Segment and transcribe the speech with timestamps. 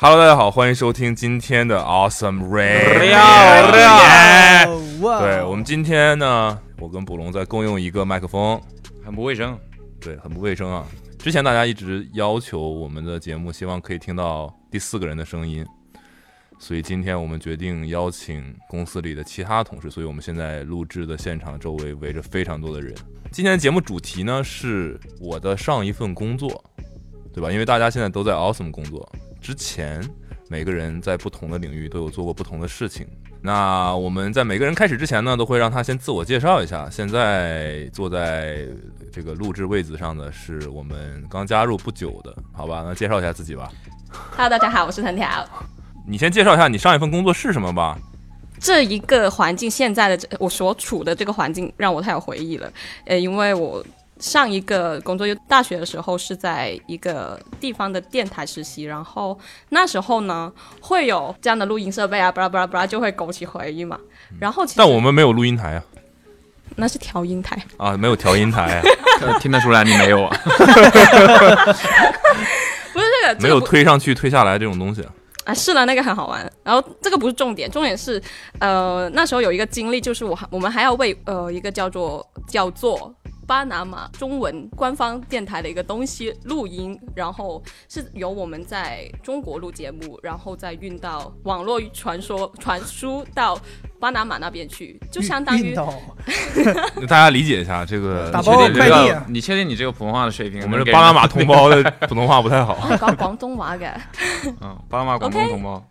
[0.00, 3.18] Hello，大家好，欢迎收听今天的 Awesome Radio。
[5.00, 8.62] 对我们今天呢，我跟卜龙在共用一个麦克风，
[9.04, 9.58] 很不卫生。
[10.00, 10.86] 对，很不卫生啊。
[11.18, 15.66] 之前大家一直要求我们的节目，希望可以听到第四个人的声音，
[16.60, 22.94] 所以今天我们决定邀请公司里的其他同事，所以我们现在录制的现场周围围着非常多的人。
[23.32, 26.62] 今天的节目主题呢是我的上一份工作，
[27.34, 27.50] 对吧？
[27.50, 29.10] 因为大家现在都在 Awesome 工作，
[29.40, 30.02] 之前
[30.48, 33.06] 每个人在不同的领域都有做过不同的事情。
[33.40, 36.90] 那我们在每个人开始之前呢，都会让他先自我介绍一下。
[36.90, 38.66] 现在坐在
[39.12, 42.82] 这个录制位子上的是我们刚加入不久的，好吧？
[42.84, 43.70] 那介绍一下自己吧。
[44.36, 45.28] Hello，大家好，我是藤条。
[46.06, 47.96] 你先介绍一下你上一份工作是什么吧。
[48.58, 52.68] 这一个环境，现在的这我所处的这个环境，让我太有回忆了。
[53.04, 53.84] 呃，因为我
[54.18, 59.38] 上一个工作就大学的时候是在一个地方的电台实习，然后
[59.70, 63.98] 那时候呢会有这样的录音设备啊，巴拉巴拉巴拉，就会勾起回忆嘛。
[64.40, 65.84] 然后其实但我们没有录音台啊，
[66.76, 68.82] 那是调音台，啊，没有调音台
[69.40, 70.36] 听得出来你没有啊？
[72.92, 75.06] 不是这个，这没有推上去推下来这种东西。
[75.44, 76.52] 啊，是的，那个很好玩。
[76.62, 78.22] 然后这个不是重点，重点是，
[78.58, 83.10] 呃，那时候有一个经历，就是我还我们还要为呃一个叫做叫做
[83.48, 93.58] 巴拿马中文官方电台的一个东西录音，然后是由我们在中国录节目，然后再运到网络传说传输到
[93.98, 95.74] 巴拿马那边去，就相当于
[97.08, 100.60] 大家理解一下这个，打包你确定你这快递你确定你这个普通话的水平？
[100.64, 102.76] 我们是巴拿马同胞的普通话不太好。
[102.90, 103.90] 我讲廣東話嘅。
[104.60, 105.82] 嗯，巴拿马广东同胞。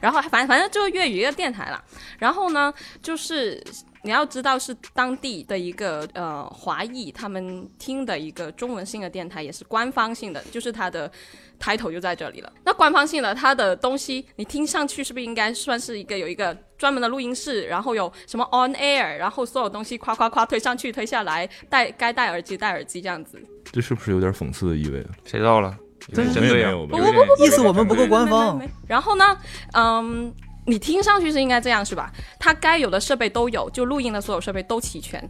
[0.00, 1.82] 然后反正反正就是粤语一个电台啦。
[2.18, 3.62] 然后呢，就是
[4.04, 11.10] 你要知道是当地的一个呃华裔他们听的一个中文性的电台，也是官方性的，就是它的
[11.58, 12.52] 抬头就在这里了。
[12.64, 23.40] 那官方性的它的东西，你听上去是不是应该算是一个有一个专门的录音室，然后有什么 on air，然后所有东西夸夸夸推上去推下来，戴该戴耳机戴耳机这样子。
[23.70, 25.06] 这是不是有点讽刺的意味？
[25.24, 25.76] 谁到了？
[26.08, 29.38] 有点针对啊没有没有有点意思我们不够官方然后呢，
[29.72, 30.34] 嗯，
[30.64, 32.12] 你听上去是应该这样是吧？
[32.38, 35.22] 它该有的设备都有，就录音的所有设备都齐全。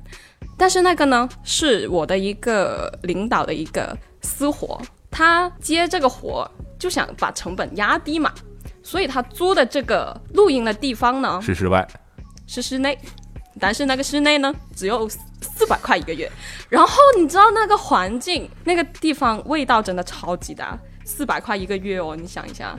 [0.58, 6.48] 但是那个呢，是我的一个领导的一个私活，他接这个活
[6.78, 8.32] 就想把成本压低嘛，
[8.82, 11.86] 所以他租的这个录音的地方呢是室外，
[12.46, 12.98] 是室内，
[13.58, 16.30] 但是那个室内呢只有四百块一个月。
[16.68, 22.78] 然后你知道那个环境、那个地方味道真的超级大，四百块一个月哦，你想一下。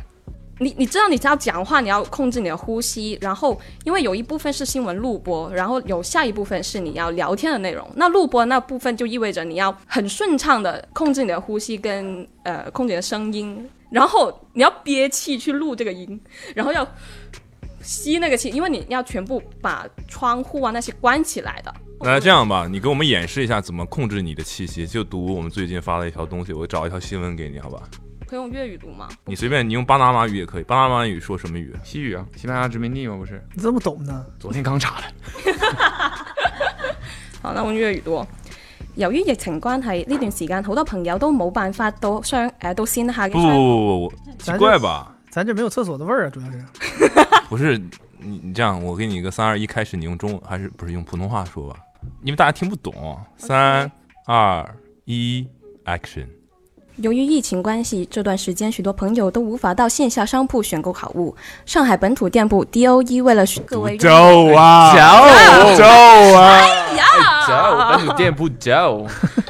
[0.60, 7.90] 你你知道你要讲话，你要控制你的呼吸，然后因为有一部分是新闻录播，然后有下一部分是你要聊天的内容。
[7.96, 16.22] 那录播那部分就意味着你要很顺畅的控制你的呼吸跟呃控制你的声音，然后你要憋气去录这个音，
[16.56, 16.88] 然后要
[17.82, 21.74] 吸那个气，因为你要全部把窗户啊那些关起来的。
[22.00, 27.82] 那这样吧，你给我们演示一下怎么控制你的气息，就读我们最近发了一条东西，我找一条新闻给你，好吧？
[28.34, 29.08] 可以用粤语读吗？
[29.26, 30.64] 你随便，你用巴拿马语也可以。
[30.64, 31.72] 巴拿马语说什么语？
[31.84, 33.40] 西语啊，西班牙殖民地嘛，不是？
[33.54, 34.26] 你这么懂呢？
[34.40, 35.04] 昨天刚查的。
[37.44, 38.26] 好，那我用粤语读。
[38.96, 45.16] 由于疫情关系，呢段时间好多朋友都冇办法到商誒到线下嘅不不不不不，奇怪吧？
[45.30, 46.66] 咱这没有厕所的味儿啊，主要是。
[47.50, 47.78] 不是
[48.18, 51.78] 你你这样，我给你一个三二一，开始你用中文还是不是用普通话说吧？
[52.24, 53.16] 因为大家听不懂。
[53.38, 53.92] 三
[54.26, 55.48] 二一
[55.86, 56.26] ，action！
[56.98, 61.36] 由于疫情关系，这段时间许多朋友都无法到线下商铺选购好物。
[61.66, 64.10] 上海本土店铺 DOE 为了各位走
[64.54, 66.62] 啊，走走啊！
[67.48, 69.08] 走，本土店铺走，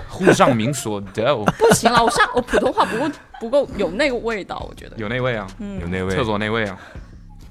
[0.08, 3.12] 沪上名所走，不行了，我上我普通话不够
[3.42, 4.96] 不够有那个味道，我觉得。
[4.96, 6.78] 有那味啊，有那味厕所那味啊。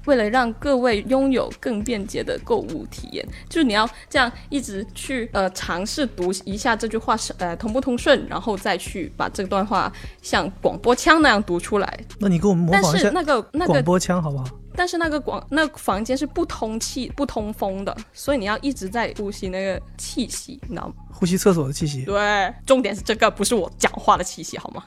[0.05, 9.91] 为了让各位拥有更便捷的购物体验，就是你要这样一直去呃尝试读一下这句话是呃通不通顺，然后再去把这段话
[10.21, 11.99] 像广播腔那样读出来。
[12.19, 14.45] 那你给我们模但仿一下是那个那个，广播腔好不好？
[14.75, 20.93] 但是那个广那个房间是不通气、不通风的，所以你要一直在呼吸那个气息，你知道吗？
[21.11, 22.03] 呼吸厕所的气息。
[22.03, 24.83] 对，重点是这个，不是我讲话的气息，好吗？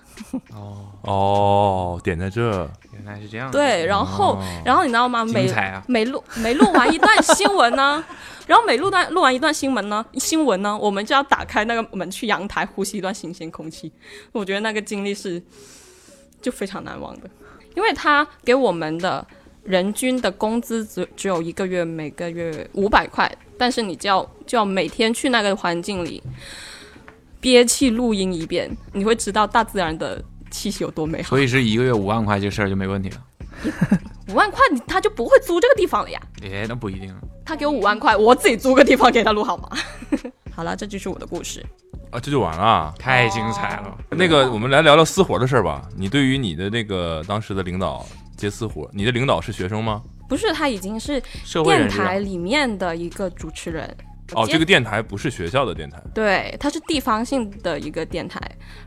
[0.51, 3.51] 哦，哦，点在这，原来是这样。
[3.51, 5.25] 对，然后、哦然后你知道吗？
[5.25, 5.83] 每啊！
[5.87, 8.05] 每录每录完一段新闻呢，
[8.47, 13.93] 然后每录段录完一段新闻呢，新闻呢，我们就要打开那个门去阳台呼吸一段新鲜空气。
[14.33, 15.41] 我觉得那个经历是
[16.43, 17.31] 就非常难忘的，
[17.77, 19.25] 因为他给我们的
[19.67, 26.23] 人均的工资只只有一个月每个月五百块，但是你就要就要每天去那个环境里
[27.41, 31.29] 憋气录音一遍，你会知道大自然的气息有多美好。
[31.29, 33.23] 所以是一个月五万块这事儿就没问题了。
[34.29, 36.21] 五万块你他就不会租这个地方了呀。
[36.43, 37.15] 哎，那不一定。
[37.45, 39.71] 他给我五万块，我自己租个地方给他录好吗？
[40.53, 41.65] 好了，这就是我的故事。
[42.11, 42.95] 啊，这就完了啊。
[42.99, 43.97] 太精彩了。
[44.11, 45.83] 那个，我们来聊聊私活的事儿吧。
[45.97, 48.05] 你对于你的那个当时的领导
[48.37, 50.03] 接私活，你的领导是学生吗？
[50.29, 51.23] 不是，他已经是
[51.65, 53.97] 电台里面的一个主持人。
[54.33, 56.03] 哦，这个电台不是学校的电台。
[56.13, 58.41] 对，它是地方性的一个电台，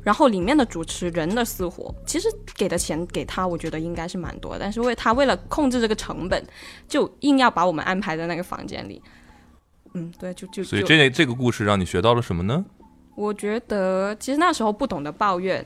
[0.04, 6.46] 然后里面的主持人的私活，其实给的钱给他，我觉得应该是蛮多的，但是为他为了控制这个成本，
[6.90, 9.02] 就硬要把我们安排在那个房间里。
[9.94, 12.66] 嗯，对，就就就，所以这这个故事让你学到了什么呢？
[13.16, 15.66] 我觉得其实那时候不懂得抱怨，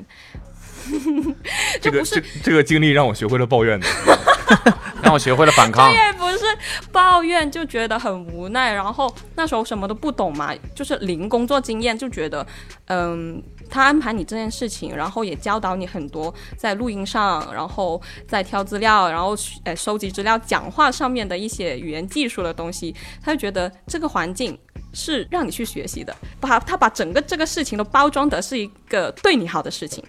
[1.82, 3.88] 这个这这个经历让我学会了抱怨的。
[5.02, 5.92] 让我学会了反抗。
[5.92, 6.46] 也不是
[6.92, 8.74] 抱怨，就觉得很无奈。
[8.74, 12.46] 然后那时候什么都不懂嘛，就是零工作经验，就觉得，
[12.88, 24.58] 嗯，他安排你这件事情，然后也教导你很多在录音上，然后在挑资料，然后呃收集资料、讲话上面的一些语言技术的东西，他就觉得这个环境。
[24.96, 30.04] 是让你去学习的，把他把整个这个事情都包装的是一个对你好的事情。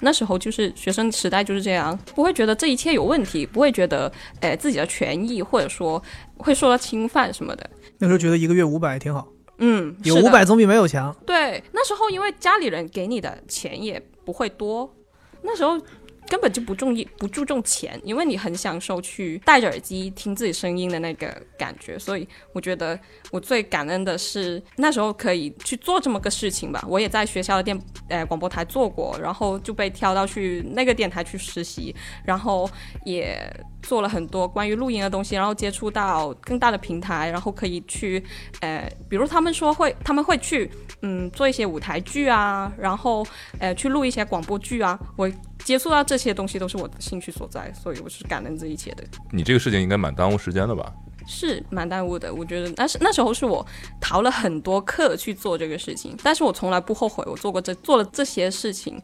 [0.00, 4.10] 那时候就是学生时代就是这样，不会觉得这一切有问题，不会觉得
[4.40, 6.02] 呃自己的权益或者说
[6.36, 7.70] 会受到侵犯什么的。
[7.98, 11.14] 那时候觉得一个月五百挺好，嗯，有五百总比没有强。
[11.26, 14.90] 对，那时候因为家里人给你的钱也不会多，
[15.42, 15.78] 那时候
[16.30, 21.26] 根本就不重意不注重钱，因为你很享受去戴着耳机听自己声音的那个
[21.58, 22.96] 感觉，所以我觉得
[23.32, 26.84] 我最感恩的是那时候可以去做这么个事情吧。
[26.86, 27.76] 我也在学校的电
[28.08, 31.92] 呃广播台做过，然后就被挑到去那个电台去实习，
[32.24, 32.70] 然后
[33.04, 33.36] 也
[33.82, 38.22] 做了很多关于录音的东西，然后接触到更大的平台，然后可以去
[38.60, 40.70] 呃，比如他们说会他们会去
[41.02, 43.26] 嗯做一些舞台剧啊，然后
[43.58, 45.28] 呃去录一些广播剧啊，我
[45.64, 49.04] 接触到这些东西都是我的兴趣所在，所以我是感恩这一切的。
[49.30, 50.92] 你这个事情应该蛮耽误时间的吧？
[51.26, 53.64] 是蛮耽误的，我觉得那是那时候是我
[54.00, 59.00] 逃了很多课去做这个事情，但是我从来不后悔我做过这做了这些事情。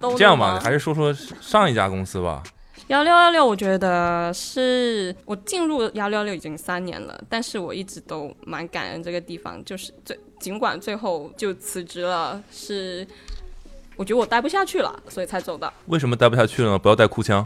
[0.00, 2.40] 都这样吧，还是说说上一家公司吧。
[2.86, 13.04] 幺六幺六，我觉得是我进入幺六六已经三年了，但是我一直都蛮感恩这个地方，就是最尽管最后就辞职了，是
[13.98, 15.70] 我觉得我待不下去了，所以才走的。
[15.86, 16.78] 为什么待不下去了呢？
[16.78, 17.44] 不要带哭腔。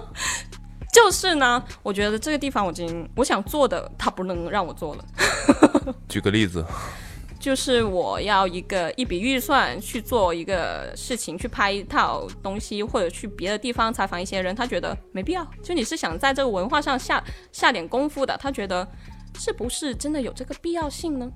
[0.92, 5.04] 就是呢，我觉得这个地方我已经我想做的，他不能让我做了。
[6.08, 6.64] 举个例子，
[7.38, 15.46] 就是我要一个一笔预算去做一个事情，去拍一套东西，或者去别的地方采访一些人，他觉得没必要。
[15.62, 18.86] 就你是想在这个文化上下下点功夫的，他觉得
[19.40, 21.32] 是不是真的有这个必要性呢？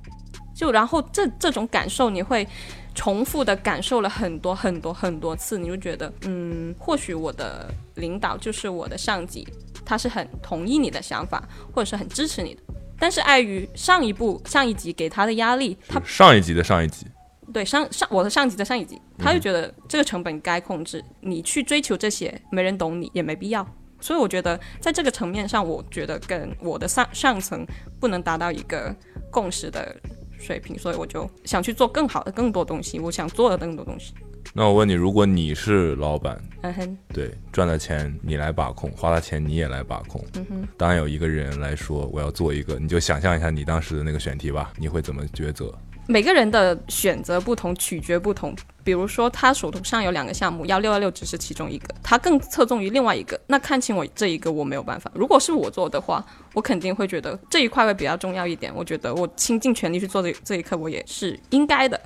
[0.54, 2.46] 就然后这这种感受，你会
[2.94, 9.48] 重复的感受了很多很多很多次，你就觉得，嗯，或许我的领导就是我的上级，
[9.86, 11.42] 他是很同意你的想法，
[11.72, 12.60] 或者是很支持你的。
[12.98, 17.06] 但是碍于上一步上一级给他的压力，他上一级的上一级，
[17.52, 23.66] 对上上我的上级的上一级，他就觉得这个成本该控制，你去追求这些没人懂你也没必要。
[24.04, 27.66] 所以我觉得在这个层面上，我觉得跟我的上上层
[27.98, 28.94] 不能达到一个
[29.30, 29.96] 共识的
[30.38, 34.12] 水平，所以我就想去做更好的、更多东西，我想做的更多东西。
[34.52, 40.22] 那我问你，如果你是老板，嗯哼，对，赚的钱你来把控，花了钱你也来把控。
[40.34, 45.72] 嗯哼，当然有一个人来说我要做一个，你就想象一下你当时的那个选题吧，你会怎么抉择？
[46.06, 48.54] 每个人的选择不同，取决不同。
[48.82, 53.40] 比如说，他手头上有两个项目，幺六幺六只是其中一个，他更侧重于另外一个。
[53.46, 55.10] 那看清我这一个，我没有办法。
[55.14, 58.70] 如果是我做的话，我肯定会觉得这一块会比较重要一点。
[58.74, 61.98] 我觉得我倾尽全力去做这这一刻，我也是应该的。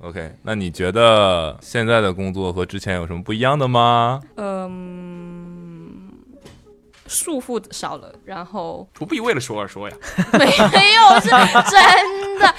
[0.00, 4.20] OK，那你觉得现在的工作和之前有什么不一样的吗？
[4.36, 6.12] 嗯，
[7.08, 9.96] 束缚少了，然后不必为了说而说呀。
[10.38, 11.28] 没有是
[11.68, 12.54] 真的，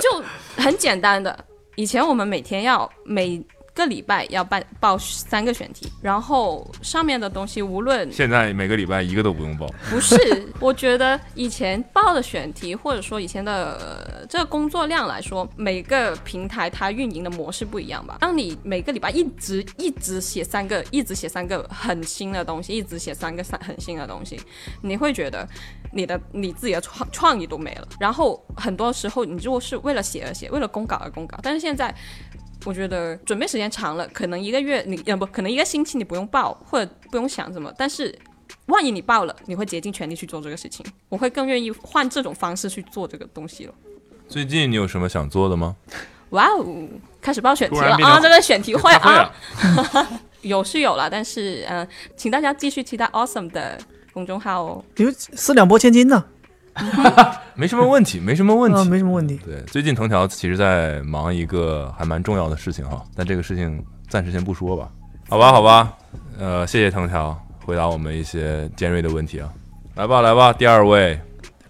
[0.00, 0.24] 就
[0.56, 1.44] 很简单的。
[1.76, 3.40] 以前我们每天要每
[3.78, 10.16] 个礼拜要办报三个选题，然后上面的东西无论现在每个礼拜一个都不用报，不是，
[10.58, 18.18] 我觉得以前报的选题，或者说以前的、呃这个工作量来说，每个平台它运营的模式不一样吧。
[18.20, 24.38] 当你每个礼拜一直一直写三个，一直写三个很新的东西，一直写三个三很新的东西，
[24.82, 25.48] 你会觉得
[25.92, 27.88] 你的你自己的创创意都没了。
[27.98, 31.94] 然后很多时候，你如果是为了写而写，为了公稿而公稿，但是现在。
[32.68, 38.14] 我觉得准备时间长了，可能一个月你呃不，可能一个星期你不用报或者不用想什么，但是
[38.66, 40.84] 万一你报了，你会竭尽全力去做这个事情。
[41.08, 43.72] 我会更愿意换这种方式去做这个东西了。
[44.28, 45.74] 最近你有什么想做的吗？
[46.28, 46.62] 哇哦，
[47.22, 48.20] 开始报选题了啊！
[48.20, 49.32] 这个选题会啊，
[50.42, 53.78] 有是有了，但是嗯、呃请大家继续期待 Awesome 的
[54.12, 54.84] 公众号哦。
[54.96, 56.22] 有四两拨千斤呢，
[57.54, 58.88] 没什么问题，没什么问啊，题。
[58.88, 59.38] 没什么问题。
[59.44, 64.88] 对，最近藤条其实在忙一个还蛮重要的事情哈，但这个事情暂时先不说吧。
[65.28, 65.92] 好吧，好吧，
[66.38, 69.48] 呃，谢谢藤条回答我们一些尖锐的问题啊。
[69.96, 71.18] 来吧，来吧，第二位。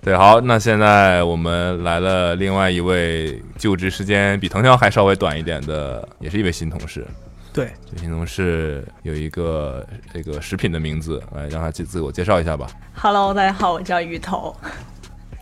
[0.00, 7.04] 对，好，那现在我们来了另外一位就职时间比藤条还稍微短一点的，也是一位新同事。
[7.52, 12.68] 对，这新同事有一个这个食品的名字，来让他自自我介绍一下吧。
[12.94, 14.54] Hello，大家好，我叫鱼头。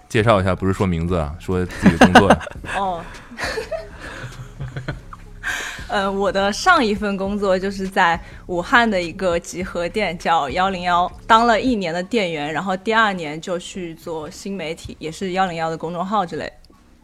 [0.08, 2.42] 介绍一下，不是说名字啊，说自己的工作呀。
[2.76, 3.02] 哦，
[5.88, 16.52] 呃，我的上一份工作就是在武汉的一个集合店叫幺零幺，当了一年的店员，然后第二年就去做新媒体，也是幺零幺的公众号之类，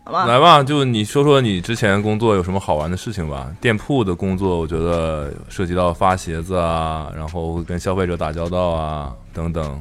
[0.04, 0.26] 好吧？
[0.26, 3.48] 来吧，就你说说你之前工作有什么好玩的事情吧。
[3.60, 9.80] 店铺的工作，我觉得涉及到发鞋子啊，然后跟消费者打交道啊，等等，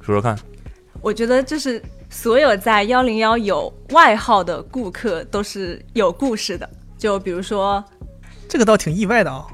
[0.00, 0.38] 说说看。
[1.00, 7.82] 我觉得就是所有在幺零幺有外号的顾客都是有故事的，就比如说
[8.48, 9.46] 这个倒挺意外的啊、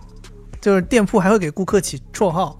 [0.60, 2.56] 就是店铺还会给顾客起绰号，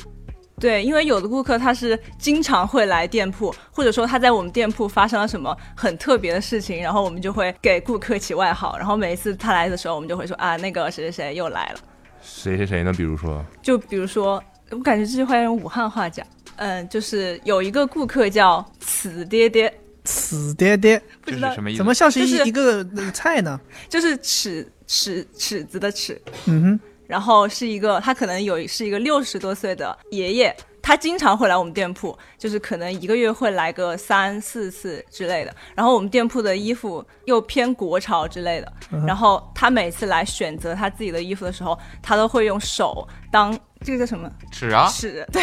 [0.59, 11.79] 对，因为有的顾客他是经常会来店铺，或者说他在我们店铺发生了什么很特别的事情，然后我们就会给顾客起外号，然后每一次他来的时候，我们就会说啊，那个谁谁谁又来了。
[12.21, 12.93] 谁谁谁呢？
[12.93, 19.73] 比如说，就比如说，我感觉这句话要用武汉话讲，嗯，就是有一个顾客叫死爹爹，
[20.05, 21.79] 死爹爹，不知道这是什么意思？
[21.79, 23.59] 怎么像是一、就是一个呃菜呢？
[23.89, 35.55] 就是尺尺尺子的尺，嗯哼，然后是一个他可能有是一个六十多岁的爷爷，他经常会来我们店铺，就是可能一个月会来个三四次之类的。
[35.75, 38.73] 然后我们店铺的衣服又偏国潮之类的，
[39.07, 45.43] 然后他每次来选择他自己的衣服的时候，他都会用手当这个叫什么尺啊，尺，对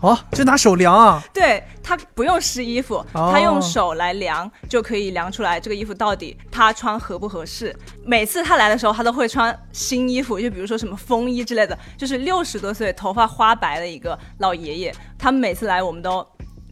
[0.00, 7.76] 哦，就拿手量啊，对，他不用试衣服，哦他用手来量就可以量出来这个衣服到底他穿合不合适。
[8.04, 14.94] 每次他来的时候，他都会穿新衣服，就比如说什么风衣之类的，就是六十多岁、头发花白的一个老爷爷。
[15.18, 16.26] 他们每次来，我们都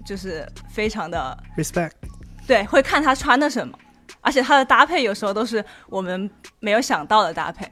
[0.07, 1.91] 就是非常的 respect。
[2.47, 3.79] 对，会看他穿的什么，
[4.23, 6.31] 而且他的搭配有时候都是我们
[6.61, 7.71] 没有想到的搭配。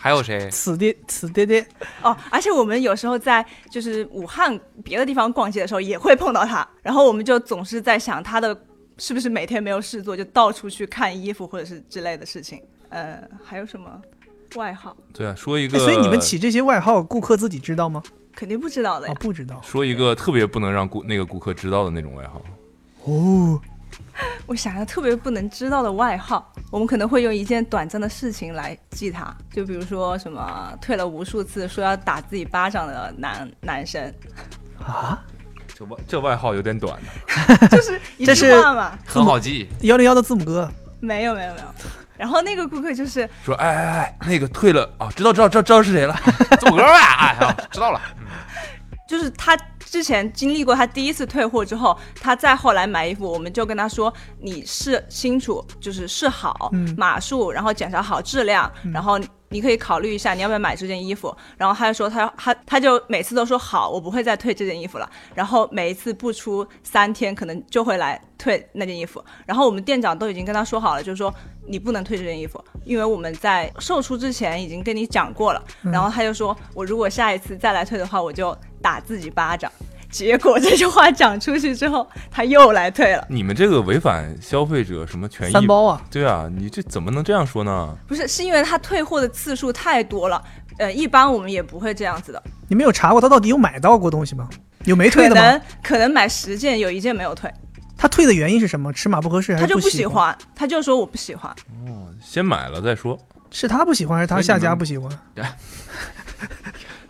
[0.00, 0.48] 还有谁？
[0.48, 1.66] 此爹此爹爹，
[2.02, 8.56] 哦，而且我们有时候在就是武汉别的地方逛街的时候也会碰到他，然后我们就总是在想他的
[8.96, 12.62] 是不是每天没有事做，就到处去看衣服或者是之类的事情。
[12.90, 14.00] 呃，还有什么
[14.54, 14.96] 外号？
[15.12, 18.00] 对啊，说一哎个，所以你们起这些外号，顾客自己知道吗？
[18.34, 19.60] 肯定不知道的啊呀。，不知道。
[19.64, 22.40] 说一个特别不能让顾那个顾客知道的那种外号。
[23.04, 23.60] 哦，
[24.48, 34.02] 我想要特别不能知道的外号，我们可能会用一件短暂的事情来记他，就比如说什么退了无数次说要打自己巴掌的男男生，
[34.82, 35.22] 啊，
[35.76, 36.98] 这外这外号有点短，
[37.70, 38.98] 就是一句话嘛。
[39.04, 40.66] 很好记，幺零幺的字母哥，
[40.98, 41.66] 没有没有没有。
[42.16, 46.18] 然后那个顾客就是说哎哎哎，那个退了啊，知道知道知道知道是谁了。
[46.58, 48.00] 字母哥吧，哎，好知道了。
[49.06, 49.56] 就是他
[49.90, 59.18] 之前经历过他第一次退货之后，他再后来买衣服，我们就跟他说，你试清楚，就是试好、嗯码数，然后检查好质量，然后
[59.50, 61.34] 你可以考虑一下你要不要买这件衣服。
[61.56, 65.08] 然后他就说他他他就每次都说好，我不会再退这件衣服了。
[65.34, 69.24] 然后每一次不出三天，可能就会来退那件衣服。
[69.46, 71.34] 然后我们店长都已经跟他说好了，就是说
[71.66, 75.64] 你不能退这件衣服，因为我们在售出之前已经跟你讲过了。
[75.82, 79.70] 然后他就说我如果下一次再来退的话，我就打自己巴掌。
[80.10, 83.26] 结果这句话讲出去之后，他又来退了。
[83.28, 85.52] 你们这个违反消费者什么权益？
[85.52, 87.94] 三包啊，对啊，你这怎么能这样说呢？
[88.06, 90.42] 不是，是因为他退货的次数太多了。
[90.78, 94.48] 呃，一般我们也不会这样子的，你们有查过他到底有买到过东西吗？
[94.84, 95.50] 有没退可的吗？
[95.50, 97.52] 能可能买十件有一件没有退，
[97.96, 98.90] 他退的原因是什么？
[98.92, 100.06] 尺码不合适还是他就不喜喜？
[100.06, 101.52] 欢，他就说我不喜欢。
[101.86, 103.18] 哦先买了再说。
[103.50, 105.10] 是他不喜欢还是他下家不喜欢？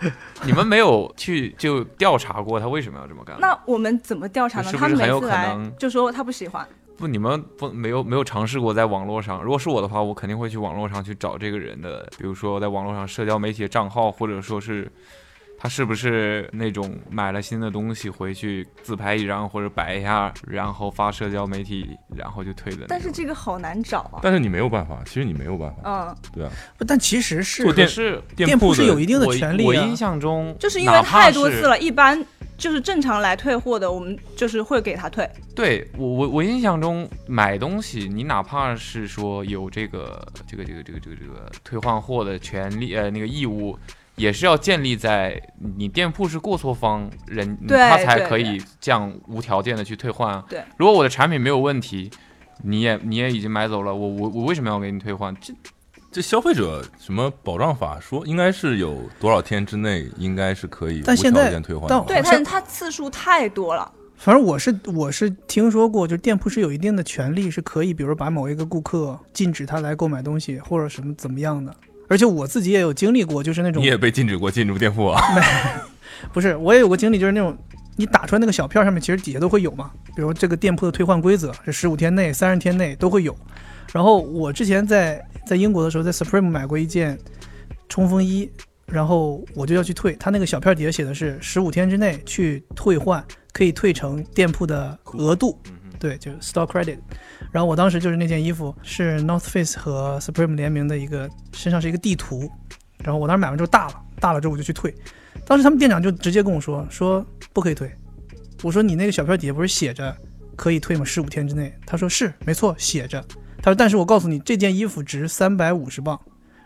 [0.44, 3.36] 你们没有去就调查过他为什么要这么干？
[3.40, 4.72] 那我们怎么调查呢？
[4.72, 9.42] 他每次来就说他不喜欢，不，你们不没有没有尝试过在网络上？
[9.42, 14.90] 如果是我的话，我肯定会去网络上去找这个人的，比如说在网络上社交媒体的账号，或者说是
[15.58, 22.86] 他是不是那种买了新的东西回去自拍一张或者摆一下，然后发社交媒体，然后就退的？
[22.88, 24.20] 但是这个好难找啊。
[24.22, 29.98] 但是你没有办法，其实你没有办法，嗯，对啊，不但其实是是店铺是有一定的权利啊我印。
[29.98, 32.24] 象中就是因为太多次了，一般
[32.56, 35.28] 就是正常来退货的，我们就是会给他退。
[35.56, 43.76] 对我我我印象中买东西，你哪怕是说有这个这个这个这个这个这个退换货的权利呃那个义务，
[44.18, 45.40] 也是要建立在
[45.76, 50.44] 你店铺是过错方人，他才可以这样无条件的去退换啊。
[50.48, 52.10] 对，如果我的产品没有问题，
[52.62, 55.34] 你也你也已经买走了，我我我为什么要给你退换？
[55.40, 55.54] 这
[56.10, 63.92] 这消费者什么保障法说应该是有多少天之内应该是可以无但现在条件退换的，但，对但像是他次数太多了。
[64.16, 71.72] 反正我是我是听说过，就是店铺是有一定的权利，是可以，比如把某一个顾客禁止他来购买东西，或者什么怎么样的。
[72.08, 75.22] 而且我自己也有经历过，就是那种你也被禁止过进入店铺啊？
[76.32, 77.56] 不是，我也有过经历，就是那种
[77.96, 83.36] 你打出来那个小票上面，其实底下都会有嘛，比如这个店铺的退换规则是十五天内、三十天内都会有。
[83.92, 87.18] 然后我之前在在英国的时候，在 Supreme 买过一件
[87.88, 88.50] 冲锋衣，
[88.86, 95.58] 然后我就要去退，他那个小票底下写的是十五天之内去退换，可以退成店铺的额度，
[95.98, 96.98] 对，就 store credit。
[97.50, 102.50] 然后我当时就是那件衣服是 North Face 和 Supreme 联名的一个，身上是一个地图，
[102.98, 104.94] 然后我当时买完之后大了，大了之后我就去退，
[105.46, 107.90] 当时他们店长就直接跟我说说不可以退，
[108.62, 110.16] 我说你那个小票底下不是写着
[110.56, 111.04] 可以退吗？
[111.04, 113.24] 十五天之内，他说是没错写着，
[113.62, 116.18] 他说但是我告诉你这件衣服值三百五十磅。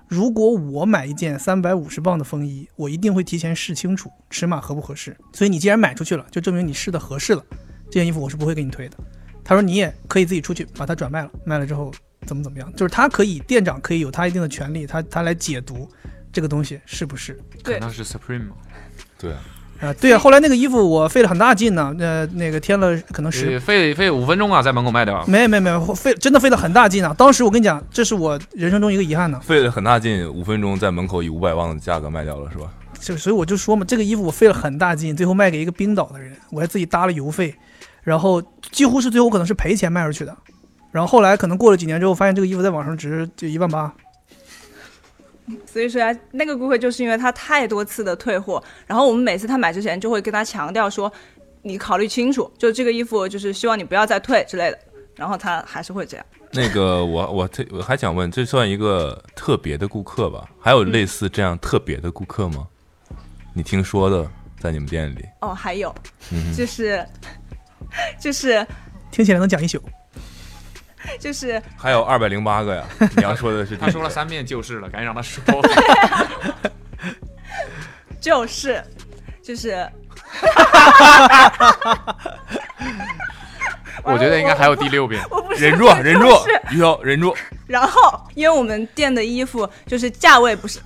[0.08, 5.16] 如果我买一件三百五十磅的风衣，我一定会提前试清楚尺码合不合适。
[5.32, 7.42] 所以你既然买出去了，就证明你试的合适了。
[7.86, 8.98] 这件衣服我是不会给你退的。
[9.44, 11.92] 他说你也可以自己出去把它转卖了，卖了之后
[12.26, 15.88] 怎么怎么样，就是他可以店长可以有他一定的权利，他他来解读
[16.32, 18.54] 这个东西是不是对可能是 Supreme 吗
[19.18, 19.38] 对啊，
[19.80, 19.92] 啊？
[19.94, 25.24] 对啊，后来那个衣服我费了很大劲呢，呃，那个添了可能十呃费费五分钟啊，在门口卖掉。
[25.26, 27.12] 没没没费真的费了很大劲啊！
[27.18, 29.40] 当时我跟你讲，这是我人生中一个遗憾呢。
[29.40, 32.72] 费了很大劲，五分钟在门口以五百万的价格卖掉了，是吧？
[33.00, 37.52] 就所以我就说嘛，这个衣服我费了很大劲，最后卖给一个冰岛的人，我还自己搭了邮费，
[38.02, 38.40] 然后
[38.72, 40.36] 几乎是最后可能是赔钱卖出去的。
[40.90, 43.94] 然后后来可能过了几年之后，发现这个衣服在网上值就一万八。
[45.66, 51.12] 所以说啊，那个顾客就是因为他太多次的退货，然后我们每次他买之前就会跟他强调说，
[51.62, 54.78] 你考虑清楚，就这个衣服就是希望你不要再退之类的，
[55.16, 56.24] 然后他还是会这样。
[56.52, 60.48] 那个我我这我还想问，这算一个特别的顾客吧？
[60.60, 62.66] 还有类似这样特别的顾客吗？
[63.54, 65.24] 你听说的，在你们店里？
[65.40, 65.94] 哦，还有
[66.30, 67.04] 嗯，就是
[68.18, 68.66] 就是
[69.10, 69.82] 听起来能讲一宿。
[71.18, 72.84] 就是还有二百零八个呀！
[73.16, 75.42] 你要说的是他说了三遍就是了，赶紧让他说。
[78.20, 78.80] 就是
[79.42, 79.84] 就是，
[84.04, 85.20] 我觉得应该还有第六遍。
[85.28, 86.28] 我不忍住，忍住，
[86.70, 87.36] 于涛，忍住。
[87.66, 90.78] 然后，因为我们店的衣服就是价位不是，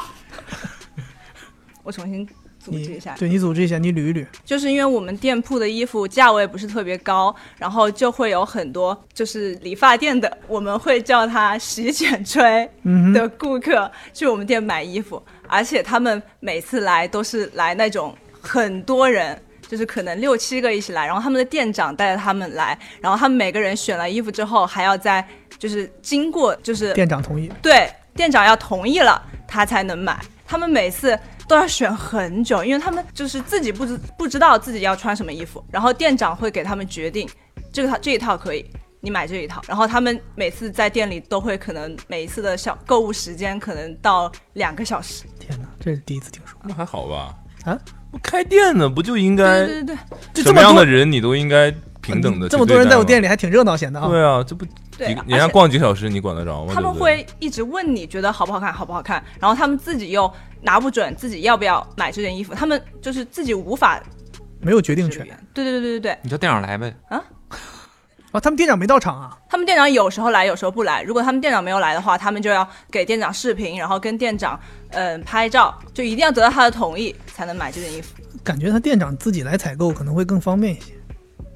[1.84, 2.26] 我重新
[2.62, 4.26] 组织一下，对你组织一下，你捋一捋。
[4.44, 12.68] 就是因为我们店铺的衣服价位不是特别高，然后就会有很多就是理发店的，我们会叫他洗剪吹
[13.12, 19.36] 的顾客去我们店买衣服，而且他们每次来都是来那种很多人。
[19.68, 25.26] 就是可能六七个一起来，然后他们的店长带着他们来，然后他们每个人选了衣服之后，还要在
[25.58, 27.50] 就是经过就是店长同意。
[27.62, 30.20] 对，店长要同意了，他才能买。
[30.46, 31.18] 他们每次
[31.48, 37.28] 都要选很久，因为他们就是自己不知不知道自己要穿什么衣服，然后店长会给他们决定
[37.72, 38.64] 这个套这一套可以，
[39.00, 39.60] 你买这一套。
[39.66, 45.24] 然后他们每次在店里都会可能每一次的小购物时间可能到两个小时。
[45.38, 46.58] 天哪，这是第一次听说。
[46.64, 47.34] 那还好吧？
[47.64, 47.78] 啊，
[48.10, 49.96] 不开店呢，不就应该对对对
[50.32, 52.48] 这这么什么样的人你都应该平等的？
[52.48, 54.08] 这么多人在我店里，还挺热闹显得啊。
[54.08, 54.64] 对啊，这不
[54.96, 56.72] 对人家逛几个小时，你管得着吗？
[56.74, 64.02] 他们会一直问你觉得好不好看，好不好看，然后他们自己又拿不准自己要不要买这件衣服，他们就是自己无法
[64.60, 66.94] 没有决定权对对对对对对，你叫店长来呗。
[67.08, 67.22] 啊。
[68.42, 69.36] 他们店长没到场啊。
[69.50, 71.02] 他们店长有时候来，有时候不来。
[71.02, 78.14] 如果他们店长没有来的话，他们就要给店长视频，然后跟店长嗯、拍照，就一定要得到他的同意才能买这件衣服。
[78.42, 80.94] 感觉他店长自己来采购可能会更方便一些。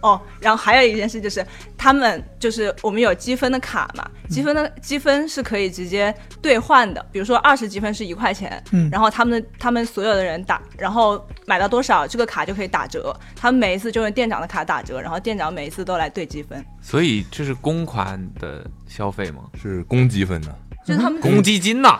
[0.06, 1.44] 哦，然后还有一件事就是，
[1.76, 8.88] 他们就是我们有积分的卡嘛，积分的积分是可以直接兑换的，比如说二十积分是一块钱，嗯。
[8.90, 19.42] 然后他们的他们所有的人打，然后买到多少这个卡就可以打折，他们每一次就用店长的卡打折，然后店长每一次都来兑积分，所以这是公款的消费吗？
[19.60, 20.54] 是公积分呢？
[20.84, 21.98] 就是他们公积金呐、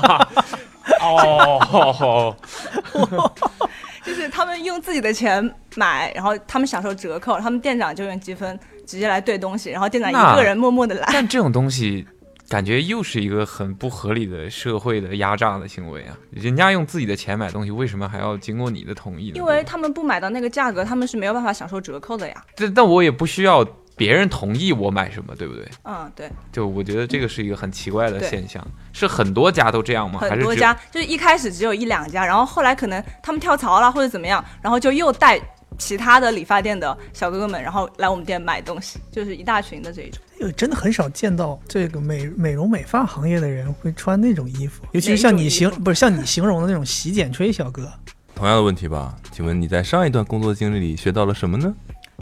[1.02, 2.34] 哦，
[4.02, 11.08] 就是他们用自己的钱买，然后他们享受折扣，他们店长就用积分直接来兑东西，然后店长一个人默默的来。
[11.12, 12.06] 但这种东西。
[12.48, 16.14] 感觉又是一个很不合理的社会的压榨的行为啊！
[16.30, 19.36] 人家用自己的钱买东西，为什么还要经过你的同意呢？
[19.36, 22.44] 因为他们不买到那个价格，他们是没有办法享受折扣的呀。
[22.54, 25.66] 但但我也不需要别人同意我买什么，对不对？
[25.84, 30.18] 嗯，对，就我觉得这个是一个很奇怪的现象，是很多家都这样吗？
[30.20, 35.40] 很多家就是一开始只有一两家，然后后来可能他们跳槽了或者怎么样，然后就又带
[35.78, 40.20] 其他的理发店的小哥哥们，然后来我们店买东西，就是一大群的这一种。
[40.34, 47.90] 哎呦，真的很少见到这个美美容美发行业的人会穿那种衣服，尤其是像你形不是像你形容的那种洗剪吹小哥。
[48.34, 51.72] 同样的问题吧，请问你在上一段工作经历里学到了什么呢？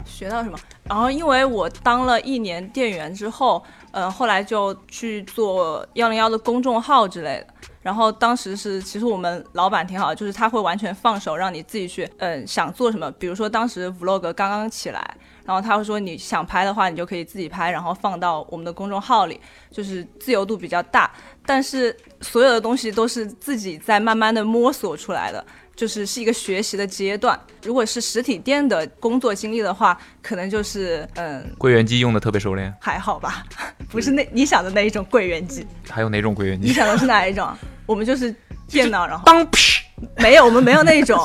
[0.05, 0.57] 学到什么？
[0.85, 7.47] 然后因为我当了一年店员之后，呃，后来就去做幺零幺的公众号之类的。
[7.81, 13.09] 然后当时是，其实我们老板挺好，就是他会完全放手让你自己去，嗯、想做什么。
[13.13, 19.39] 比如说当时 vlog 刚刚起来，然后他会说你想拍的话，你就可以自己拍，然后放到我们的公众号里，
[19.71, 21.11] 就是自由度比较大。
[21.43, 25.43] 但是所有的东西都是自己在慢慢的摸索出来的。
[25.81, 27.39] 就是是一个学习的阶段。
[27.63, 32.71] 如果是实体店的工作经历的话，可能就是嗯柜员机用的特别熟练？
[32.79, 33.43] 还好吧，
[33.89, 36.67] 不是那你想的那一种柜员机，还有哪种柜员机？
[36.67, 37.51] 你想的是哪一种？
[37.87, 38.31] 我们就是
[38.67, 39.79] 电脑，然后当噗，
[40.17, 41.17] 没有，我们没有那一种，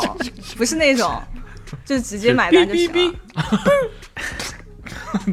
[0.57, 1.23] 不是那种，
[1.85, 3.14] 就直接买单就行了。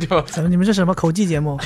[0.01, 1.57] 就怎么你们是什么口技节目？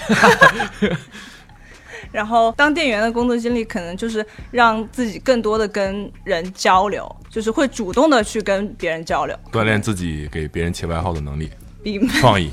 [2.11, 11.49] 然后当店员的工作经历，可能就是让自己更多的跟人交流，就是会主动的去跟别人交流，锻炼自己给别人起外号的能力、
[11.83, 12.49] 比 创意。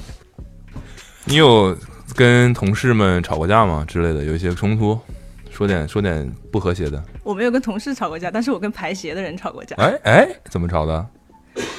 [1.24, 1.76] 你有
[2.14, 3.84] 跟同事们吵过架吗？
[3.88, 4.98] 之类的，有一些冲突，
[5.50, 7.02] 说点说点不和谐的。
[7.22, 9.74] 我没有跟同事吵过架，但是我跟排协的人吵过架。
[9.76, 11.06] 哎哎，怎么吵的？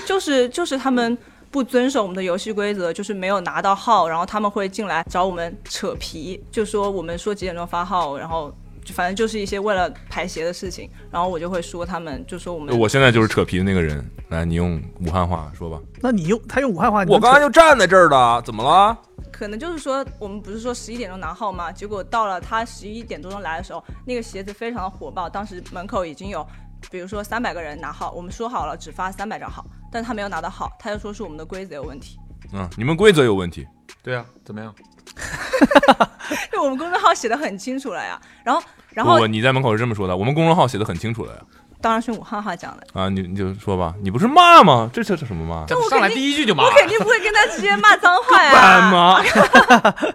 [0.05, 1.17] 就是就是他们
[1.55, 14.05] 不遵守我们的游戏规则，就是没有拿到号，然后他们会进来找我们扯皮，就说我们说几点钟发号，然后就反正就是一些为了排协的事情，然后我就会说他们，就说我们我现在就是扯皮的那个人。
[14.27, 15.79] 来，你用武汉话说吧。
[16.01, 18.97] 那你用他用武汉话，我刚才就就站在这儿的，怎么了？
[19.31, 21.71] 可能就是说我们不是说十一点钟拿号吗？
[21.71, 26.45] 结果到了他十一点多钟来的时候，那个鞋子非常的火爆，当时门口已经有。
[26.91, 32.19] 比如说三百个人拿号，我们说好了只发三百张号，但是他没有拿到号，他就说是我们的规则有问题。
[32.53, 33.67] 嗯，你们规则有问题。
[34.03, 34.73] 对啊，怎么样？
[36.51, 38.61] 就我们公众号写的很清楚了呀，然后
[38.91, 41.41] 然后不不，你在门口是这么说的，我们公众号写的很清楚了呀。
[41.85, 44.89] 当然是用武汉话讲的，啊，你你就说吧，你不是骂吗？
[44.91, 45.63] 这这这什么骂？
[45.67, 48.51] 这上来第一句就骂我，肯定不会跟他直接骂脏话呀。
[48.51, 49.21] 干吗？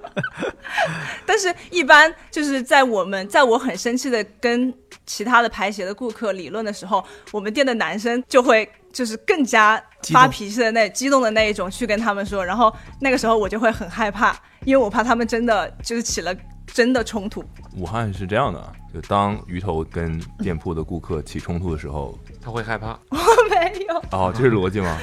[1.25, 4.75] 但是，一般就是在我们在我很生气的跟
[5.07, 9.81] 其他的排协的顾客理论的时候，我们店的男生就会就是更加
[10.13, 16.35] 发脾气的那激动的那一种去跟他们说，然后那个时候我就会很害怕，因为我怕他们真的就是起了
[16.67, 17.45] 真的冲突。
[17.77, 22.99] 武汉是这样的啊，就当鱼头跟店铺的顾客起冲突的时候，他会害怕。
[23.11, 24.97] 我没有，哦，这是逻辑吗？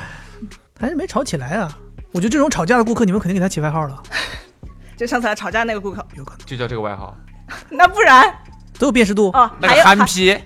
[0.78, 1.78] 还是没吵起来啊？
[2.12, 4.02] 我觉得这种吵架的顾客，你们肯定给他起外号了，
[4.98, 7.16] 就上次来吵架那个顾客，有可能就叫这个外号，
[7.70, 8.34] 那不然
[8.78, 9.30] 都有辨识度。
[9.30, 10.36] 哦，那个还有憨批，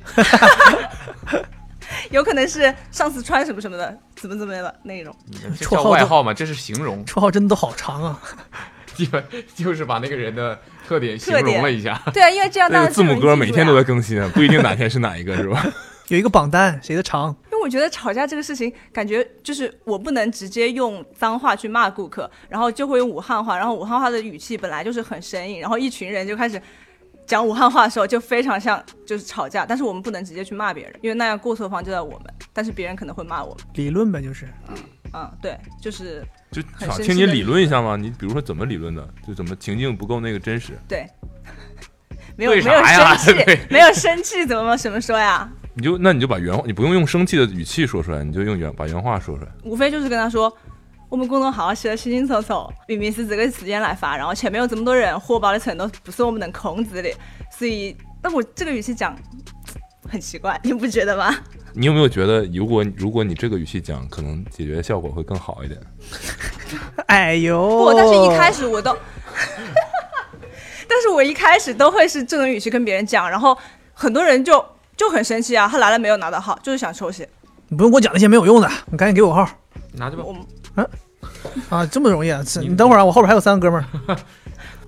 [2.10, 5.12] 有可能是上次穿什么什么的，怎么怎么的那种。
[5.58, 8.20] 叫绰号外号嘛，这是形容，绰号真的都好长啊！
[8.96, 9.24] 基本
[9.56, 11.98] 就是把那个人的特点形容了一下。
[12.12, 13.86] 对啊，因为这样大家那字母哥每天都在。
[13.86, 15.64] 更新啊，不一定哪天是哪一个，是吧？
[16.08, 17.28] 有一个榜单，谁的长？
[17.52, 26.60] 因为我觉得吵架这个事情，感觉就是我不能直接用脏话去骂顾客，然后就会用武汉话，然后武汉话的语气本来就是很生硬，然后一群人就开始
[27.24, 33.64] 讲武汉话的时候，就非常像就是吵架，但是我们不能直接去骂别人，因为那样过错方就在我们，但是别人可能会骂我们。
[33.74, 34.74] 理论呗，就是嗯，
[35.40, 37.96] 对，就是就想听你理论一下吗？
[37.96, 39.08] 你比如说怎么理论的？
[39.26, 40.72] 就怎么情境不够那个真实？
[40.88, 41.06] 对，
[42.36, 45.50] 没有没有生 气，没有生气，怎么什么说呀？
[45.74, 49.50] 你就那你就把原话，你不用用生气的语气说出来，你就用原把原话说出来。
[49.64, 50.50] 无非就是跟他说，
[51.08, 57.10] 我们公众号写的清清楚楚，明明是这个时间来发，然后前面有这么多人，火爆的程度不是我们能控制的，
[57.50, 59.14] 所以，那我这个语气讲
[60.08, 61.34] 很奇怪，你不觉得吗？
[61.76, 65.78] 你有没有觉得，如果如果你这个语气讲，可能解决效果会更好一点？
[67.06, 68.96] 哎呦，不，但是一开始我都，
[70.88, 73.56] 但是我一开始都会是这种语气跟别人讲，然后
[73.92, 74.64] 很多人就
[74.96, 77.28] 就很生气啊，他来了没有拿到号，就是想抽血，
[77.68, 79.46] 你不用给我讲那些没有用的，你赶紧给我号
[79.92, 80.24] 拿着吧。
[80.24, 80.34] 我
[81.68, 81.84] 啊！
[81.86, 82.42] 这么容易啊？
[82.60, 84.16] 你你等会儿啊，我后边还有三个哥们儿。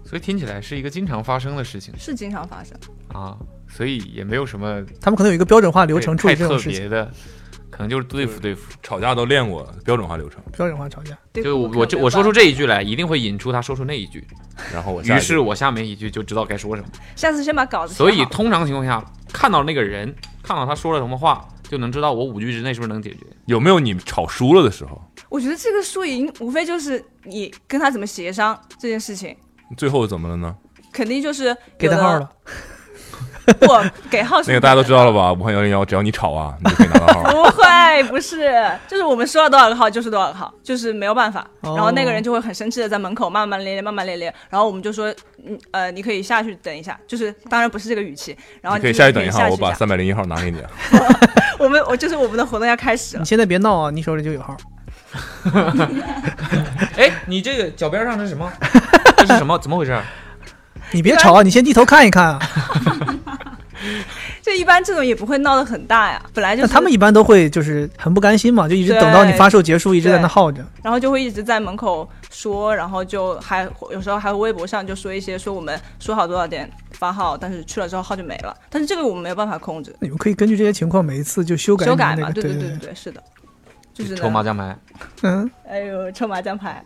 [0.04, 2.74] 所以听起来是一个经常发生的事情是经常发生。
[3.12, 3.36] 啊。
[3.68, 7.10] 所以也没有什么他们可能有一个标准化流程处太特理这种事情，别的，
[7.70, 8.72] 可能就是对付对付。
[8.82, 11.16] 吵架都练过标准化流程，标准化吵架。
[11.34, 14.26] 就我我这我说出这一句来，一定会引出他说出那一句，
[14.72, 16.88] 然后我于是我下面一句就知道该说什么。
[17.14, 23.18] 下次先把稿子所以通常情况下，看到那个人，看到他说了什么话，就能知道我五句之内是不是能解决。
[23.44, 25.00] 有没有你吵输了的时候？
[25.28, 29.36] 我觉得这个输赢无非就是你跟他怎么协商这件事情，
[29.76, 30.56] 最后怎么了呢？
[30.90, 32.30] 肯定就是给他号了，
[33.60, 33.68] 不
[34.10, 35.32] 给号是那个大家都知道了吧？
[35.32, 37.22] 武汉幺零幺，只要你吵啊，你就可以拿到号。
[37.30, 38.52] 不会，不是，
[38.86, 41.46] 就是我们说了多少个号就是多少个号，就是没有办法。
[41.60, 44.32] 哦然后那个人就会很生气的在门口骂骂咧咧，骂骂咧咧。
[44.50, 45.14] 然后我们就说，
[45.46, 48.36] 嗯呃，你可以下去等一下，就是当然不是这个语气。
[48.60, 50.62] 然后你可以下去等一下，我把三百零一号拿给你。
[51.58, 53.26] 我们我就是我们的活动要开始了你。
[53.26, 54.56] 现在别闹啊，你手里就有号。
[56.96, 58.50] 哎，你这个脚边上是什么？
[59.16, 59.58] 这是什么？
[59.58, 59.96] 怎么回事？
[60.92, 62.38] 你别吵啊，你先低头看一看啊。
[64.42, 70.64] 就一般这种也不会闹得很大呀，本来就是他们一般都会就是很不甘心嘛，就一直等到你发售结束，一直在那耗着。
[70.82, 78.56] 然后就会一直在门口说，然后就还有时候还会微博上就说一些说我们说好多少点发号，但是去了之后号就没了。
[78.68, 82.42] 但是这个我们没有办法控制，你们可以根据这些情况，每一次就修改你修改嘛，的那个。
[82.42, 83.22] 对对对对，是的，
[83.94, 84.76] 就是抽麻，将牌，
[85.22, 86.84] 嗯，哎呦，抽麻将牌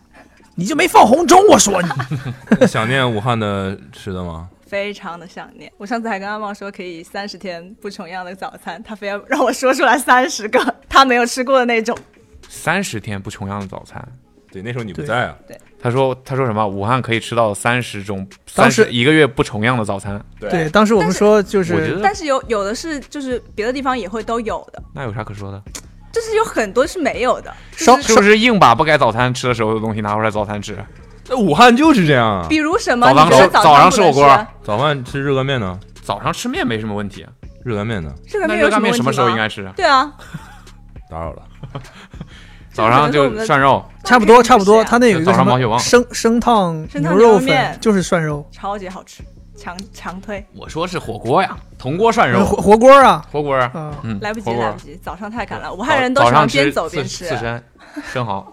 [0.54, 1.88] 你就没放红中，我说你。
[2.68, 4.48] 想念武汉的吃的吗？
[4.72, 5.70] 非常的想念。
[5.76, 10.58] 我上次还跟阿茂说可以三十天不重样的早餐，他非要让我说出来三十个
[10.88, 11.94] 他没有吃过的那种。
[12.48, 14.02] 三十天不重样的早餐。
[14.50, 15.36] 对，那时候你不在啊。
[15.46, 16.66] 对他说：“他说什么？
[16.66, 25.62] 武汉可以吃到三十种，当时三十一个月不重样的早餐，对，当时我们说就是但是有有的是就是别的地方也会都有的，那有啥可说的？
[26.10, 27.54] 就是有很多是没有的。
[27.72, 30.78] 烧是不是硬把不该早餐吃的时候的东西拿出来早餐吃？
[31.32, 32.46] 那武汉就是这样啊。
[32.48, 33.06] 比如什么？
[33.12, 35.78] 早早吃早上吃火锅早饭吃热干面呢？
[36.02, 37.32] 早上吃面没什么问题啊，
[37.64, 38.12] 热干面呢？
[38.28, 39.72] 这个那热干面什么时候应该吃啊？
[39.74, 40.12] 对啊，
[41.10, 41.42] 打扰了。
[42.72, 49.22] 早上就涮肉，差不多差不多，那他那有一个什么早上毛血旺生生烫牛肉面粉，就是涮肉，超级好吃，
[49.56, 50.42] 强强推。
[50.56, 55.70] 我说是火锅呀，铜锅涮肉，火火锅啊，火锅啊，啊，嗯，来不及，来不及，早上太赶了。
[55.72, 57.26] 武汉人都喜欢早上吃边走边吃。
[57.26, 57.64] 刺刺身、
[58.10, 58.50] 生蚝，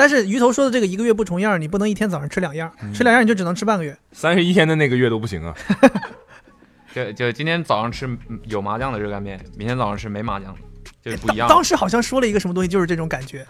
[0.00, 3.94] 但是鱼头说的这个一个月不重样，你不能一天早上吃两样，嗯吃两样你就只能吃半个月。
[4.12, 5.54] 三十一天的那个月都不行啊。
[6.94, 8.08] 就就今天早上吃
[8.46, 10.60] 有麻酱的热干面，明天早上吃没麻酱的，
[11.02, 11.46] 就是不一样。
[11.50, 13.46] 当时好像说了一个什么东西，就是这种感觉，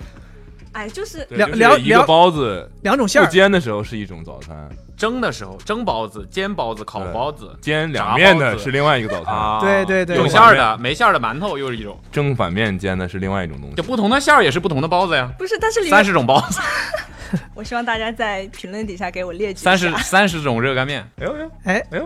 [0.72, 3.28] 哎，就是两两就是一个包子两种馅儿。
[3.28, 4.68] 煎的时候是一种早餐，
[5.00, 13.76] 蒸的时候，蒸包子、煎包子、烤包子煎两面的是另外一个早餐，啊，对对对有馅儿的、没馅儿的馒头又是一种，蒸反面煎的是另外一种东西。
[13.76, 15.32] 就不同的馅儿也是不同的包子呀。
[15.38, 15.58] 不是？
[15.58, 16.60] 但是三十种包子，
[17.54, 19.96] 我希望大家在评论底下给我列举一三十下。
[19.98, 22.04] 三十种热干面，哎呦呦，哎，哎呦，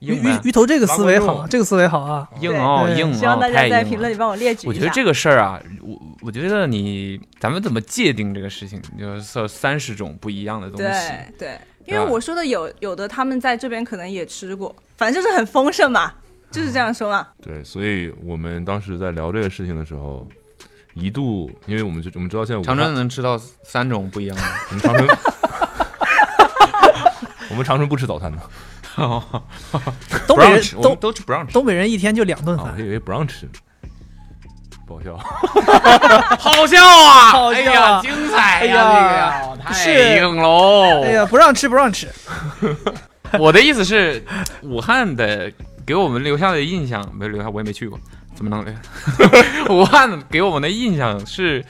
[0.00, 2.28] 鱼鱼鱼头这个思维好，这个思维好啊。
[2.40, 3.82] 硬哦，对硬希望哦，大家在。
[3.82, 4.68] 评论里帮我列举一下。
[4.68, 8.82] 我觉得这个事儿啊，我我觉得你咱们怎么界定这个事情？
[8.98, 10.84] 就是三十种不一样的东西，
[11.38, 16.12] 对对，因为我说的有有的他们在这边可能也吃过，反正就是很丰盛嘛，
[16.50, 17.26] 就是这样说嘛。
[17.42, 20.26] 对，所以我们当时在聊这个事情的时候，
[20.94, 24.42] 一度，因为我们就我们知道现在长春能吃到三种不一样的。
[24.70, 25.08] 我们长春，
[27.50, 28.38] 我们长春不吃早餐的，
[30.26, 30.60] 东北人
[31.00, 31.52] 都吃不让吃。
[31.52, 33.10] 东北人一天就两顿饭，我，以为不
[34.86, 35.16] 让吃，不好笑。
[36.38, 37.30] 好笑啊！
[37.32, 41.02] 好笑啊哎呀，精彩呀，哎呀这个呀，太是硬喽！
[41.04, 42.08] 哎呀，不让吃不让吃。
[43.38, 44.24] 我的意思是，
[44.62, 45.50] 武汉的
[45.84, 47.98] 给我们留下的印象没有留下，我也没去过，
[48.34, 48.80] 怎么能留下？
[49.74, 51.64] 武汉给我们的印象是，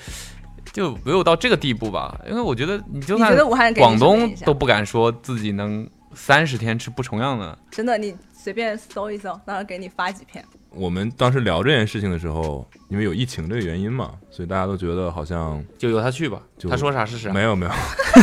[0.72, 2.14] 就没有到这个地步吧？
[2.28, 10.44] 因为我觉得你就算你觉得武汉人给你广东都不敢说自己能三十天吃不重样的，真的，你随便搜一搜，然后给你发几篇。
[10.70, 17.32] 我们当时聊这件事情的时候，因为有疫情这个原因嘛，所以大家都觉得好像就由他去吧，就他说啥是啥。
[17.32, 17.72] 没有没有，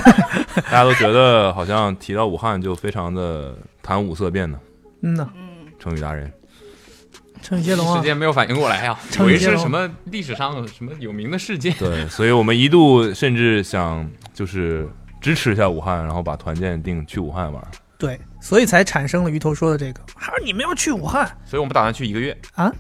[0.66, 4.60] 大家都觉得好像提到武汉就非常的谈五色变呢。
[5.02, 5.28] 嗯呐，
[5.78, 6.32] 成语达人，
[7.42, 11.74] 成语接龙啊时，间没有反应过来呀、以为成语接龙是什么历史上什么有名的事件。
[11.80, 14.88] 对，所以我们一度甚至想就是
[15.20, 17.62] 支持一下武汉，然后把团建定去武汉玩。
[17.98, 20.02] 对，所以才产生了鱼头说的这个。
[20.16, 22.38] 还是你们要去武汉所以我们打算去一个月。
[22.56, 22.72] 啊？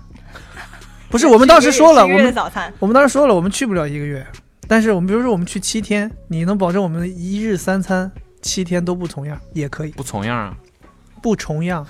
[1.13, 4.25] 不是，我们当时说了，我们早餐，我们当时说了，我们去不了一个月，
[4.67, 10.57] 但是我们比如说我们去七天，你能保证我们一日三餐七天都不重样，也可以不重样啊！
[11.21, 11.85] 不重样。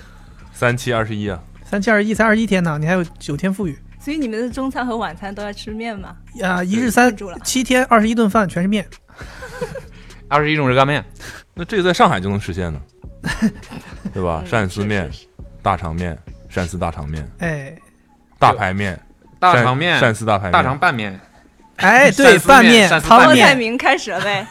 [0.52, 6.14] 三七二十一啊，三七二十一才二十一天呢，你还有九天富裕所以你们的中餐和晚餐都要吃面吗？
[6.34, 8.86] 呀、一日三记住了七天二十一顿饭全是面，
[10.28, 11.02] 二十一种热干面，
[11.54, 12.78] 那这个在上海就能实现呢，
[14.12, 14.44] 对吧？
[14.44, 15.28] 嗯鳝丝面是是、是
[15.62, 16.18] 大肠面、
[16.52, 17.74] 鳝丝大肠面、哎
[18.38, 19.00] 大排面、鳝
[19.52, 21.20] 大肠面、鳝丝大排面、大肠拌面，
[21.76, 24.46] 哎， 对，拌面、鳝丝汤郭拌面面，台铭开始了呗。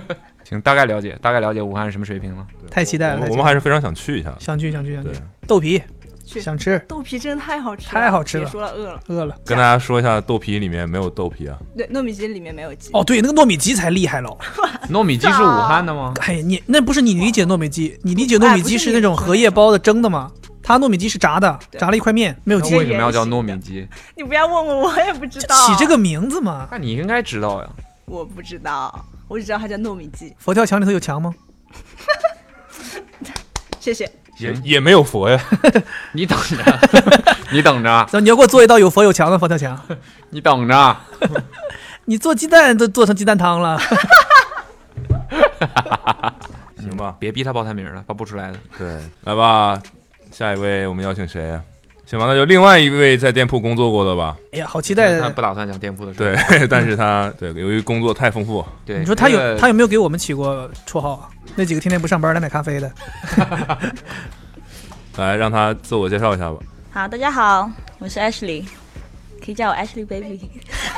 [0.48, 2.46] 行，大概了解，大概了解武汉是什么水平了。
[2.70, 3.16] 太期待了。
[3.16, 4.34] 我们太期待了我们还是非常想去一下。
[4.38, 5.10] 想去想去想去，，
[5.46, 5.82] 豆皮
[6.24, 9.00] 去想吃，豆皮真的太好吃了，太好吃了别说了，饿了。
[9.08, 9.36] 饿了。
[9.44, 11.58] 跟大家说一下，豆皮里面没有豆皮啊。
[11.76, 12.90] 对，糯米鸡里面没有鸡。
[12.94, 14.34] 哦，对，那个糯米鸡才厉害了。
[14.88, 16.14] 糯米鸡是武汉的吗？
[16.22, 20.30] 哎，你那不是你理解糯米鸡，你理解糯米鸡是那种荷叶包的蒸的吗？
[20.68, 22.84] 它糯米鸡是炸的，炸了一块面，没有鸡为。
[22.86, 23.88] 什么要叫糯米鸡？
[24.14, 25.56] 你不要问我，我也不知道。
[25.66, 26.68] 起这个名字嘛？
[26.70, 27.68] 那你应该知道呀。
[28.04, 30.36] 我不知道，我只知道它叫糯米鸡。
[30.36, 31.34] 佛跳墙里头有墙吗？
[33.80, 34.12] 谢谢。
[34.36, 35.40] 也也没有佛呀，
[36.12, 36.78] 你等着，
[37.50, 39.80] 你等着，然后你要给我做一道有佛有墙的佛跳墙。
[40.28, 40.96] 你等着。
[42.04, 43.80] 你做鸡蛋都做成鸡蛋汤了。
[46.78, 47.16] 行吧？
[47.18, 48.58] 别逼他报菜名了，报不出来的。
[48.76, 49.80] 对，来吧，
[50.38, 51.60] 下一位我们邀请谁啊？
[52.06, 54.36] 行吧，那就另外一位在店铺工作过的吧。
[54.52, 55.28] 哎呀，好期待他！
[55.30, 56.18] 不打算讲店铺的事。
[56.20, 56.38] 对，
[56.70, 61.28] 但是他对由于工作太丰富，对，你说他有这个他有没有给我们起过绰号啊？
[61.56, 62.88] 那几个天天不上班来买咖啡的，
[65.18, 66.58] 来让他自我介绍一下吧。
[66.92, 68.62] 好，大家好，我是 Ashley，
[69.44, 70.48] 可以叫我 Ashley Baby。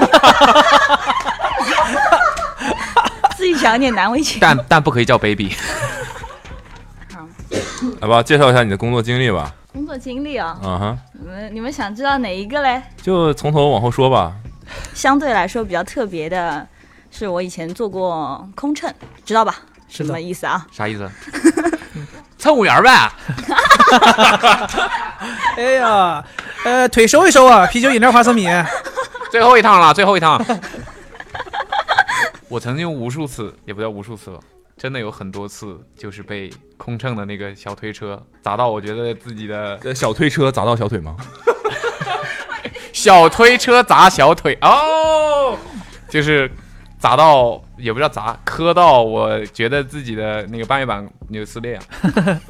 [3.38, 4.36] 自己想有点难为情。
[4.38, 5.54] 但但不可以叫 baby。
[8.00, 9.54] 来吧，介绍一下你的工作经历吧。
[9.72, 12.82] 工作经历啊、嗯哼，你们你们想知道哪一个嘞？
[13.02, 14.32] 就从头往后说吧。
[14.94, 16.66] 相对来说比较特别的，
[17.10, 18.92] 是我以前做过空乘，
[19.24, 19.56] 知道吧？
[19.88, 20.66] 什么意思啊？
[20.72, 21.08] 啥意思？
[22.38, 22.90] 乘务员呗。
[25.56, 26.24] 哎呀，
[26.64, 28.46] 呃，腿收一收啊，啤酒、饮料、花生米。
[29.30, 30.42] 最后一趟了，最后一趟。
[32.48, 34.38] 我曾经无数次，也不叫无数次吧，
[34.80, 41.14] 真的有很多次，就是被空乘的那个小推车砸到，我觉得自己的呃小推车砸到小腿吗？
[42.90, 45.54] 小推车砸小腿哦，
[46.08, 46.50] 就是
[46.98, 51.84] 砸到，也不知道砸，磕到，我觉得自己的那个半月板有撕裂啊。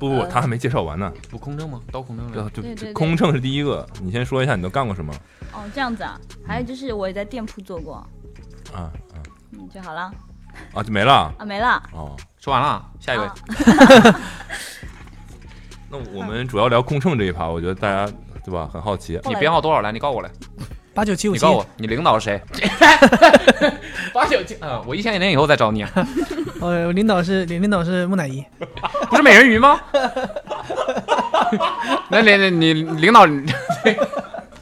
[0.00, 1.12] 不不，他还没介绍完呢。
[1.30, 1.80] 不空乘吗？
[1.92, 2.34] 刀空乘的。
[2.34, 5.14] 就就对对对空乘是第一个，你先说一下你都干过什么
[5.54, 6.20] 哦，这样子啊。
[6.44, 7.94] 还有就是我也在店铺做过，
[8.74, 10.12] 啊啊嗯，就好了
[10.74, 11.82] 啊，就没了啊，没了。
[11.92, 12.16] 哦。
[12.38, 13.24] 说完了，下一位。
[13.24, 13.34] 啊
[15.88, 18.12] 那我们主要聊空乘这一趴，我觉得大家
[18.44, 19.20] 对吧很好奇。
[19.24, 19.92] 你编号多少来？
[19.92, 20.30] 你告诉我来。
[20.94, 22.40] 八九七五七你告，诉我，你领导是谁？
[24.14, 25.90] 八九七，啊，我一千年以后再找你啊，
[26.60, 28.44] 呃，领导是领领导是木乃伊，
[29.10, 29.78] 不是美人鱼吗？
[32.08, 33.26] 那你你你领导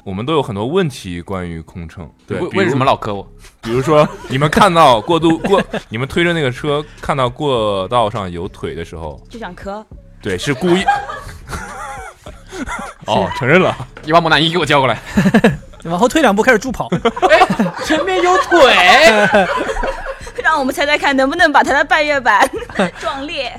[0.04, 2.84] 我们都有很多问题关于空乘，对，为为什么？
[2.84, 3.26] 老磕我？
[3.62, 9.84] 比如说 你们看到过渡过，你们推着那个车看到过道上有腿的时候，就想磕，
[10.20, 10.84] 对，是故意。
[13.06, 13.74] 哦，承认了。
[14.04, 15.00] 你把木乃伊给我叫过来。
[15.84, 16.88] 往后退两步开始助跑。
[17.84, 18.58] 前面有腿。
[20.42, 22.48] 让我们猜猜看能不能把他的半月板
[23.00, 23.58] 撞裂。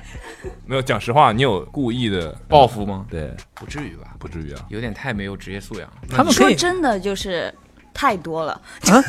[0.65, 3.05] 没有讲实话，你有故意的报复吗？
[3.09, 4.14] 对，不至于吧？
[4.17, 4.65] 不至于啊。
[4.69, 5.89] 有点太没有职业素养。
[6.09, 7.53] 他们说真的，就是
[7.93, 8.61] 太多了。
[8.89, 9.03] 啊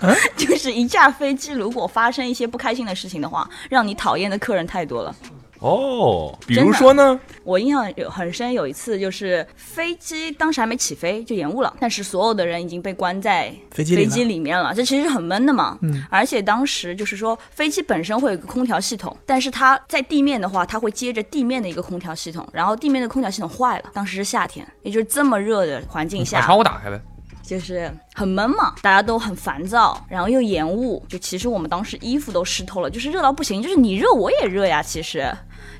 [0.36, 5.14] 就是一架飞机，如果发生一些不开心的事情的话，让你讨厌的客人太多了。
[5.64, 7.18] 哦，比如说呢？
[7.42, 15.78] 我印象有很深，有一次就是飞机当时还没起飞就延误了，但是所有的人已经被关在飞机里了飞机里面了，这其实很闷的嘛。
[15.80, 27.00] 嗯，而且当时就是说，飞机本身会有一个空调系统，但是它在地面的话，它会接着地面的一个空调系统，然后地面的空调系统坏了，当时是夏天，也就是这么热的环境把下，窗户打开呗。
[27.42, 35.30] 就是很闷嘛，大家都很烦躁，然后又延误，就其实我们当时衣服都湿透了，就是热到不行，就是你热我也热呀，其实，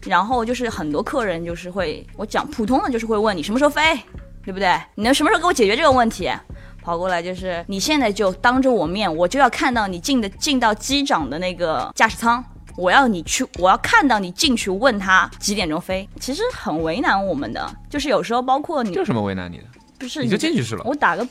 [0.06, 3.98] 然后就是很多客人就是会，我讲普通的就是会问你什么时候飞，
[4.44, 4.78] 对不对？
[4.94, 6.30] 你能什么时候给我解决这个问题？
[6.82, 12.44] 跑过来就是你现在就当着我面，我就要看到你进的进到机长的那个驾驶舱。
[12.76, 19.64] 我要你去，我要看到你进去问他几点钟飞，其实很为难我们的，就是有时候包括你这有什么为难你的？
[19.96, 21.26] 不是你就进去是了，我打个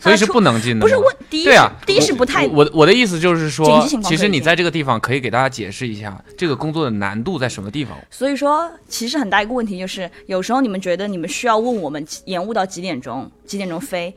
[0.00, 0.80] 所以是不能进的。
[0.80, 7.96] 不是问第一对啊，第一是不太我我我的意思就是说其实你在这个地方可以给大家解释一下这个工作的难度在什么地方。
[8.10, 14.14] 所以说，其实很大一个问题就是，有时候你们觉得你们需要问我们延误到几点钟，几点钟飞，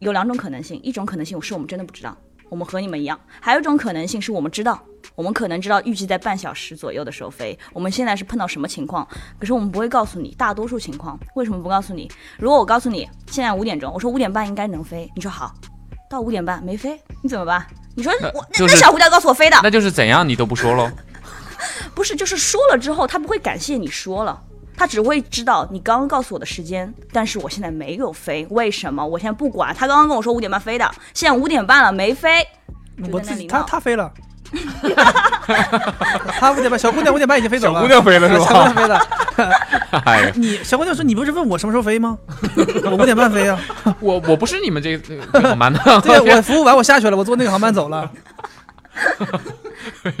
[0.00, 2.16] 有两种可能性，一种可能性是我们真的不知道，
[2.50, 4.78] 我们和你们一样；还有一种可能性是我们知道，
[5.14, 9.06] 我们可能知道预计在半小时左右的时候飞，我们现在是碰到什么情况，
[9.38, 11.18] 可是我们不会告诉你大多数情况。
[11.36, 12.10] 为什么不告诉你？
[12.38, 15.54] 如果我告诉你现在五点钟，我说五点半应该能飞，你说好，
[16.10, 17.64] 到五点半没飞，你怎么办？
[17.94, 20.90] 你说我那就是那小胡椒告诉我飞的，那就是怎样你都不说喽。
[21.94, 24.42] 不是，就是说了之后，他不会感谢你说了，
[24.80, 29.06] 他只会知道你刚刚告诉我的时间，但是我现在没有飞，为什么？
[29.06, 29.74] 我现在不管。
[29.74, 32.42] 他刚刚跟我说五点半飞的，现在五点半了没飞，
[33.04, 34.10] 就我自己他他飞了，
[36.40, 38.98] 他五点半，小姑娘五点半已经飞走了，小姑娘飞了是吧小姑娘飞了。
[40.06, 42.16] 哎呀，你小姑娘说你不是问我什么时候飞吗？
[42.84, 43.60] 我五点半飞啊。
[44.00, 48.10] 我我不是你们这这个航班的，对，我 服务完我下去了，我坐那个航班走了。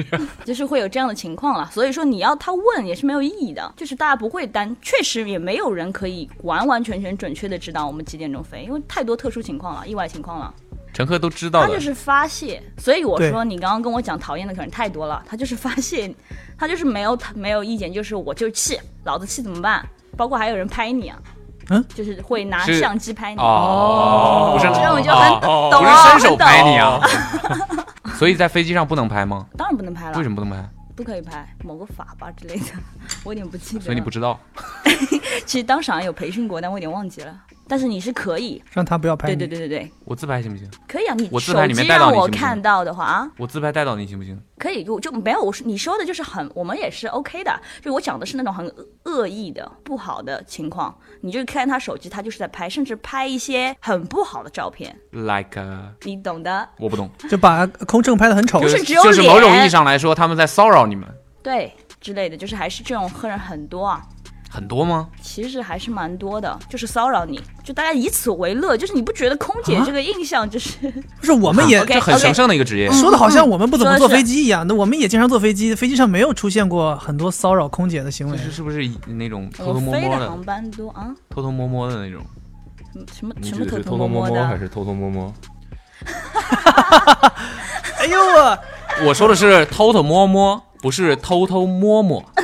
[0.44, 1.68] 就是会有这样的情况了。
[1.72, 10.54] 所以说你要他问也是没有意义的，就是大家不会单，确实也没有人可以完完全全准确的知道我们几点钟飞，因为太多特殊情况了，意外情况了。
[10.92, 11.80] 乘客都知道他就。
[11.80, 16.14] 是发泄，所以我说你刚刚跟我讲讨厌的可能太多了，他就是发泄，
[16.58, 19.82] 他就是没有没有意见，就是我就气，老子气怎么办？
[20.14, 21.18] 包括还有人拍你啊，
[21.70, 27.00] 嗯，就是会拿相机拍你，哦，不是这种就很哦懂哦不是伸手拍你啊。
[28.18, 29.46] 所以在飞机上不能拍吗？
[29.56, 30.68] 当然不能拍了，为什么不能拍？
[30.96, 31.48] 不可以拍？
[31.64, 32.66] 某个法吧之类的，
[33.24, 33.84] 我有点不记得。
[33.84, 34.38] 所以你不知道。
[35.46, 37.34] 其实当时好像有培训过，但我有点忘记了。
[37.70, 39.38] 但是你是可以，让他不要拍对你。
[39.46, 40.68] 对对对对，我自拍行不行？
[40.88, 41.14] 可以啊。
[41.14, 44.36] 你我自手机拍里面带到让我你行不行看到的话啊，我自拍带到你行不行？
[44.58, 45.40] 可以，我就没有。
[45.40, 47.60] 我说你说的就是很，我们也是 OK 的。
[47.80, 56.68] 就我讲的是那种很恶恶意的、不好的情况，你就看他手机，他就是在拍，甚至拍一些很不好的照片，like，、uh, 你懂的。
[56.76, 58.68] 我不懂，就把空乘拍的很丑不。
[58.68, 61.08] 就是只有就是某种意义上来说，他们在骚扰你们，
[61.42, 64.02] 对之类的，就是还是这种客人很多啊。
[64.52, 65.06] 很多吗？
[65.22, 70.76] 其实还是蛮多的，就是骚扰你，就大家以此为乐，就是你不觉得空姐啊这个印象就是、
[71.20, 72.90] 不是，我们也 这很神圣的一个职业。
[72.90, 74.66] 说的好像我们不怎么坐飞机一样。
[74.66, 78.42] 那我们也经常坐飞机，飞机上没有出现过很多骚扰空姐的行为这。
[78.44, 82.20] 是是不是那种偷偷摸摸的、飞的航班多啊，偷偷摸摸的那种？
[83.16, 85.32] 什么你什么偷偷偷摸的，摸还是偷偷摸摸？
[87.98, 88.58] 哎呦我，
[89.06, 92.24] 我说的是偷偷摸摸，不是偷偷摸摸。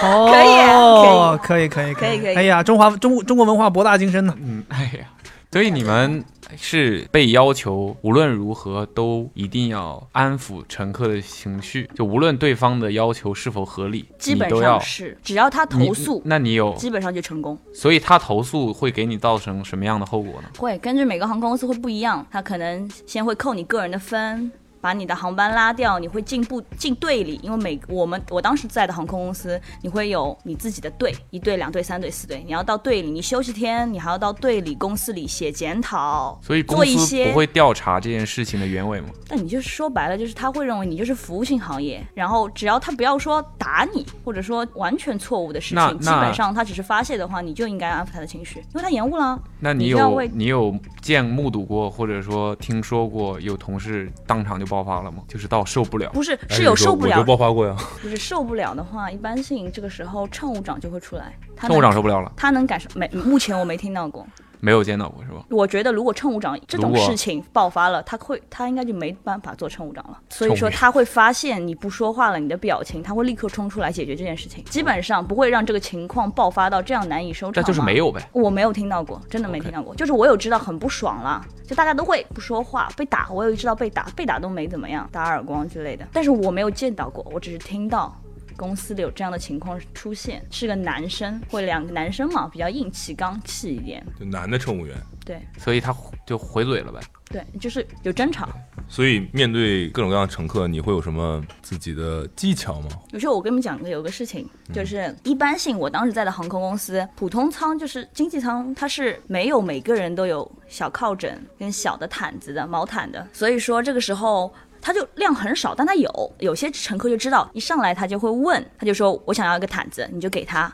[0.00, 4.34] 哦，可以可以可以可以可以哎呀，中华中中国文化博大精深呢。
[4.40, 5.08] 嗯，哎呀，
[5.50, 6.24] 所以你们
[6.56, 17.58] 是被要求无论如何都一定要安抚乘客的情绪，就无论对方的要求是否合理，基本上是只要他投诉，那你有，基本上就成功。
[17.74, 20.48] 所以他投诉会给你造成什么样的后果呢？
[20.58, 24.50] 会根据每个航空公司会不一样，他可能先会扣你个人的分。
[24.80, 39.08] 把你的航班拉掉，你会进步进队里，因为每我们我当时在的航空公司，你会有你自己的队，一队、两队、三队、四队，你要到队里，你休息天，你还要到队里公司里写检讨，所以公司做一些不会调查这件事情的原委吗？
[39.28, 49.38] 那你就是说白了，就是他会认为你就是服务性行业，然后只要他不要说打你，或者说完全错误的事情，基本上他只是发泄的话，你就应该安抚他的情绪，因为他延误了。
[49.60, 55.22] 那你有你有见目睹过，或者说听说过有同事当场就爆发了吗？
[55.26, 56.10] 就是到受不了。
[56.10, 57.74] 不是哎是有受不了我就，爆发过呀。
[58.00, 63.08] 不是受不了的话，一般性这个时候乘务长就会出来，他乘务长能受不了了，他能感受没？
[63.08, 64.26] 目前我没听到过。
[64.60, 65.44] 没有见到过是吧？
[65.50, 70.18] 我觉得如果乘务长这种事情爆发了，他会他应该就没办法做乘务长了。
[70.28, 77.62] 所以说他会发现你不说话了，你的表情，他会立刻冲出来解决这件事情，基本上不会让这个情况爆发到这样难以收场。
[77.62, 77.66] 那。
[77.66, 78.26] 就是没有呗。
[78.32, 79.94] 我没有听到过，真的没听到过。
[79.94, 86.06] 就是我有知道很不爽了，就大家都会不说话，被打，我有知道被打，被打都没怎么样，打耳光之类的。
[86.12, 88.18] 但是我没有见到过，我只是听到
[88.58, 94.04] 公司里有这样的情况出现，是个男生，或两个男生嘛，比较硬气、刚气一点。
[94.18, 95.94] 就男的乘务员，对所以他
[96.26, 97.00] 就回嘴了呗。
[97.30, 98.48] 对，就是有争吵。
[98.88, 102.88] 所以面对各种各样的乘客，你会有什么自己的技巧吗？
[103.12, 114.52] 有时候我跟你们讲个有个事情，就是一般性，我当时在的航空公司，普通舱就是经济舱，它是没有每个人都有小靠枕跟小的毯子的毛毯的，所以说这个时候。
[114.80, 116.34] 它就量很少，但它有。
[116.38, 120.72] 有些乘客就知道，一上来他就会问，他就说：“我想要一个毯子，你就给他。”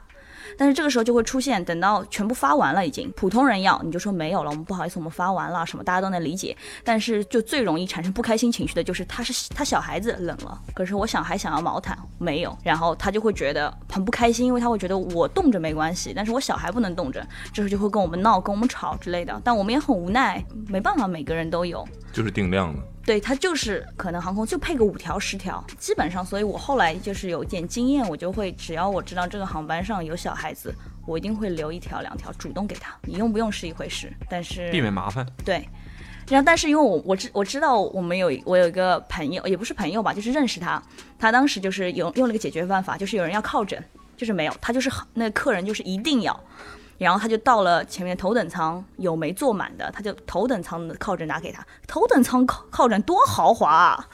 [0.56, 6.56] 但是这个时候就会出现，等到全部发完了，已经普通人要，你就说没有了，我们不好意思，我们发完了，什么大家都能理解。
[6.84, 19.40] 但是就最容易产生不开心情绪的就是他是他小孩子冷了，可是我小孩想要毛毯没有，然后他就会觉得很不开心，因为他会觉得我冻着没关系，但是我小孩不能冻着，这时候就会跟我们闹，跟我们吵之类的。
[19.42, 21.84] 但我们也很无奈，没办法，每个人都有。
[22.12, 22.80] 就是定量的。
[23.06, 30.74] 对，它就是可能航空就配个五条十条，基本上，所以我后来就是有一点经验，我就会只要我知道这个航班上有小孩子，
[31.06, 32.96] 我一定会留一条两条，主动给他。
[33.02, 35.26] 你用不用是一回事，但是避免麻烦。
[35.44, 35.68] 对。
[36.26, 40.82] 然后，但是因为我我知我知道我们有我有一个朋友，也不是朋友吧，就是认识他，
[41.18, 43.84] 他当时就是有用了一个解决办法，就是有人要靠枕，
[44.16, 46.40] 就是没有，他就是那个客人就是一定要。
[46.98, 51.64] 然后他就到了前面头等舱，有没坐满的，他就头等舱的靠枕拿给他。
[51.86, 54.08] 头等舱靠靠枕多豪华啊！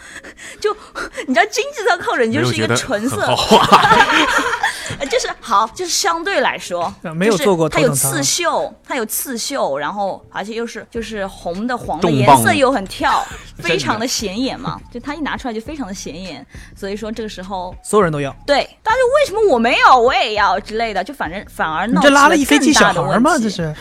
[0.61, 0.74] 就
[1.26, 3.22] 你知道经济舱靠枕就是一个纯色，
[4.99, 13.24] 呃就是好，就是相对来说啊，没有就是坐过它有刺绣，它有刺绣，然后而且又是就是红的黄的颜色又很跳，
[13.59, 16.45] 非常的显眼嘛，就它一拿出来就非常的显眼，
[16.76, 18.35] 所以说这个时候所有人都要。
[18.47, 23.37] 对大家就为什么我没有我也要之类的，就反正反而你闹这拉了一飞机小孩吗？
[23.39, 23.75] 这这是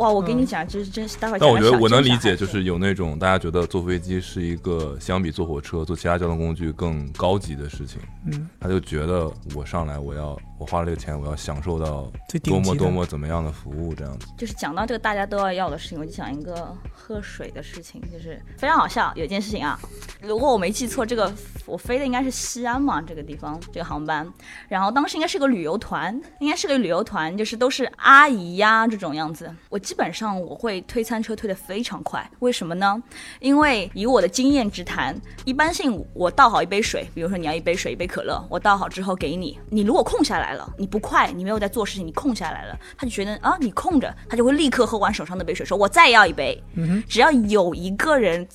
[0.00, 12.10] 哇，我跟你讲，这是真是待会儿但我觉得我能理解，就是有那种大家觉得坐飞机是一个相比坐火车、坐其他交通工具更高级的事情，嗯，他就觉得我上来我要我花了这个钱，我要享受到
[12.42, 14.26] 多么多么怎么样的服务这样子。
[14.38, 19.12] 就是讲到这个大家都要要的事情，我就讲一个喝水的事情，就是非常好笑。
[19.16, 19.78] 有一件事情啊，
[20.22, 21.30] 如果我没记错，这个
[21.66, 24.26] 我飞的应该是西安嘛，这个地方这个航班，
[24.66, 29.54] 然后当时应该是个旅游团，应该是个旅游团，就是都是阿姨呀这种样子。
[29.68, 33.02] 我基本上我会推餐车推得非常快，为什么呢？
[33.40, 46.62] 因为以我的经验之谈，一般性我倒好一杯水，比如说你要一杯水一杯可乐，我倒好之后给你，你如果空下来了，你不快，你没有在做事情，你空下来了，他就觉得啊你空着，他就会立刻喝完手上那杯水，说我再要一杯。
[47.08, 48.46] 只要有一个人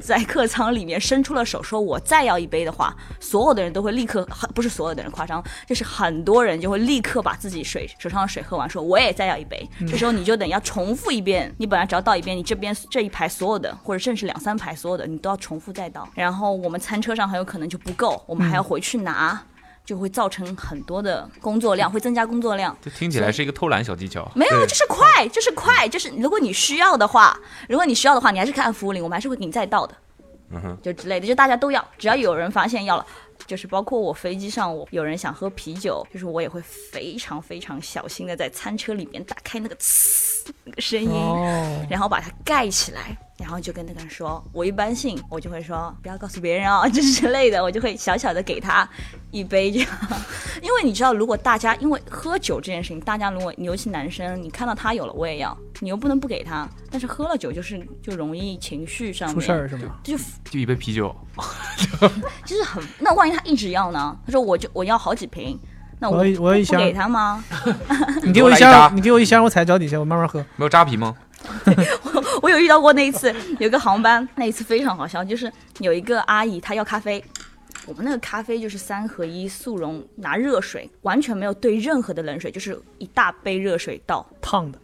[0.00, 4.24] 在客舱里面伸出了手，说我再要一杯的话，所有的人都会立刻，
[4.54, 9.68] 不是所有的人夸张，就是很多人就会立刻把自己水手上的水喝完，说我也再要一杯。
[9.88, 16.06] 这时候你就等要重复一遍，你本来只要倒一遍，你这边这一排所有的，或者甚至两三排所有的，你都要重复再倒。
[16.14, 19.40] 然后我们餐车上很有可能就不够，我们还要回去拿。
[19.86, 22.76] 就会造成很多的工作量，会增加工作量。
[22.82, 24.28] 这听起来是一个偷懒小技巧。
[24.34, 27.38] 没有，就是快，就是快，就是如果你需要的话，
[27.68, 29.94] 如果你需要的话，你还是看服务铃，我们还是会给你再倒的，
[30.50, 33.06] 嗯哼，就之类的，就大家都要，只要有人发现要了，
[33.46, 40.35] 就是包括我飞机上，我有人想喝啤酒，就是我也会非常非常小心的在餐车里面打开那个呲那个
[40.78, 48.88] 声音，哦，然后把它盖起来，然后就跟那个人说，我一般性我就会说不要告诉别人哦，这之类的，我就会小小的给他
[49.30, 49.88] 一杯这样，
[50.62, 59.96] 因为你知道，如果大家因为喝酒这件事情，大家如果尤其男生，你看到他有了我也要，你又不能不给他，但是喝了酒就是就容易情绪上面出事儿是吗？
[60.02, 60.16] 就
[60.50, 61.14] 就一杯啤酒，
[62.44, 64.16] 就是很，那万一他一直要呢？
[64.26, 65.58] 他说我就我要好几瓶，
[65.98, 67.42] 那我我要一我要 一箱给他吗？
[68.22, 70.40] 你给我一箱，你给我一箱，我踩脚底下，我慢慢喝。
[70.56, 71.14] 没有扎啤吗？
[72.02, 77.24] 我我有遇到过那一次，有个航班，那一次非常好笑，就是有一个阿姨她要咖啡，
[77.86, 84.78] 我们那个咖啡就是三合一速溶，拿热水，完全没有兑任何的冷水，就是一大杯热水倒，烫的，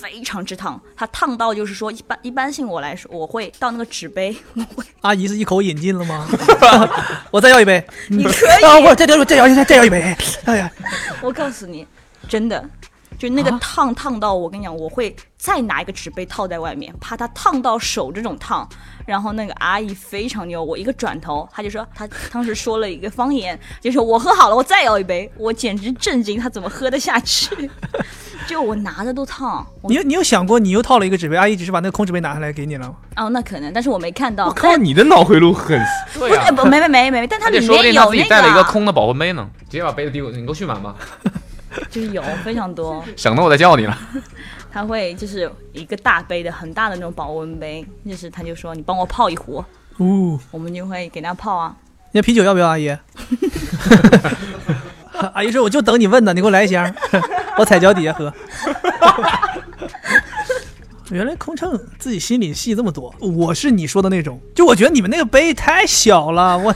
[0.00, 6.26] 非常之烫，它烫到就是说一般一般性我来说，我会倒那个纸杯，我 会阿姨是一口饮尽了吗？
[7.30, 7.84] 我再要一杯。
[8.08, 8.30] 你可
[8.66, 10.16] 啊，以，我再要再要再再要一杯。
[10.44, 10.70] 哎呀，
[11.20, 11.86] 我告诉你，
[12.28, 12.64] 真的。
[13.18, 18.66] 就那个烫烫到，我跟你讲，我会再拿一个纸杯套在外面，怕它烫到手这种烫。
[19.04, 25.30] 然后那个阿姨非常牛，我一个转头，她就说，她 当时说了一个方言，就说我喝好了，我再要一杯。
[25.36, 27.70] 我简直震惊，她怎么喝得下去？
[28.46, 29.66] 就我拿着都烫。
[29.88, 32.94] 你有你有想过，你又套了一个纸杯，阿姨只是把那个空纸杯拿下来给你了吗？
[33.16, 34.46] 哦，那可能，但是我没看到。
[34.46, 35.78] 我靠，你的脑回路很
[36.14, 40.94] 对不是，不没没没没，但他自己面有那带了一个个，空的保温杯呢，直接把杯子递过去，你给我续满吧，
[41.90, 43.04] 就是有非常多。
[43.16, 43.98] 省得我再叫你了。
[44.70, 49.64] 他会就是一个大杯的很大的那种保温杯，就是他就说你帮我泡一壶，
[49.96, 51.74] 哦，我们就会给他泡啊。
[52.12, 52.94] 那啤酒要不要，阿姨？
[55.34, 56.94] 阿姨说我就等你问呢，你给我来一箱，
[57.56, 58.32] 我踩脚底下喝。
[61.10, 66.74] 原来空乘自己心里戏这么多，我是你说的那种，就我觉得你们那个杯太小了，我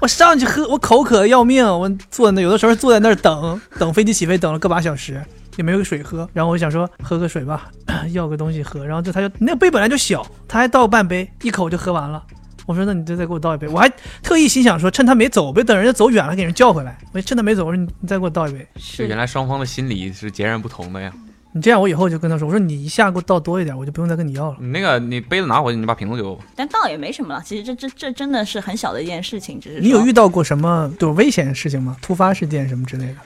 [0.00, 5.22] 我上去喝，我口渴的要命，我坐那有的时候坐在那儿等等飞机起飞，等了个把小时，
[5.56, 7.70] 也没有水喝，然后我想说喝个水吧，
[8.12, 12.22] 要个东西喝，然后就他就那个杯本来就小，他还倒半杯，一口就喝完了。
[12.66, 13.90] 我说那你就再给我倒一杯，我还
[14.22, 16.98] 特意心想说趁他没走，别等人家走远了给人叫回来。
[17.12, 18.66] 我趁他没走，我说你你再给我倒一杯。
[18.96, 21.10] 就原来双方的心理是截然不同的呀。
[21.58, 24.56] 你这样我以后就跟他说，我说你一下给我倒多一点，我就不用再跟你要了。
[24.60, 26.38] 你那个你杯子拿回去，你把瓶子给我。
[26.54, 31.96] 但倒也没什么了，其实这这这真的是很小的一件事情，只是你有遇到过什么就是危险的事情吗？
[32.00, 33.16] 突发事件什么之类的？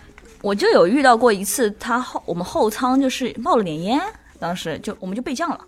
[0.41, 4.01] 我就有遇到过一次，他后我们后舱就是冒了点烟，
[4.39, 5.61] 当时就我们就备降了。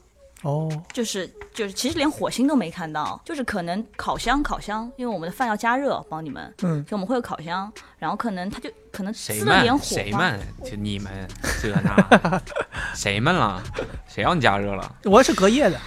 [0.42, 9.78] 哦，就是就是，其实连火星都没看到，就是可能烤箱烤箱，因为我们的饭要加热，帮你们，嗯，所以我们会有烤箱，然后可能他就可能谁滋了点闷？
[9.78, 10.02] 火吧。
[10.02, 10.40] 谁闷？
[10.64, 11.10] 就你们
[11.60, 12.40] 这那，
[12.94, 13.60] 谁闷了？
[14.06, 14.94] 谁让你加热了？
[15.04, 15.80] 我是隔夜的，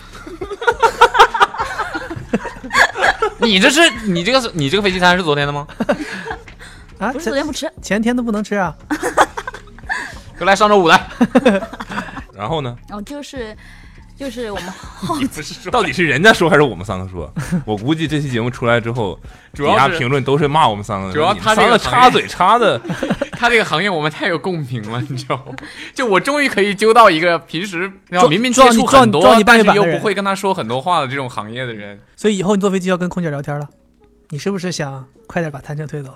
[3.39, 5.65] 你这是你这个是你这个飞机餐是昨天的吗？
[6.99, 8.75] 啊，不是昨天不吃，前天都不能吃啊。
[10.37, 10.99] 就来上周五的。
[12.33, 12.75] 然后呢？
[12.89, 13.55] 然后就是
[14.18, 17.32] 就是我们 后不是说到底是人家说还是我们三个说？
[17.65, 19.18] 我估计这期节目出来之后，
[19.53, 21.13] 底下主要是评论都是骂我们三个的。
[21.13, 22.82] 主要他三个他这个插嘴插的，
[23.34, 25.53] 他这个行业我们太有共鸣了，你知道吗？
[25.93, 27.91] 就我终于可以揪到一个平时
[28.30, 31.99] 明明接触很多撞你撞你，半但是又月板的人不会跟他说很多话的这种行业的人。
[32.15, 33.68] 所以以后你坐飞机要跟空姐聊天了，
[34.30, 36.11] 你是不是想快点把摊车推走？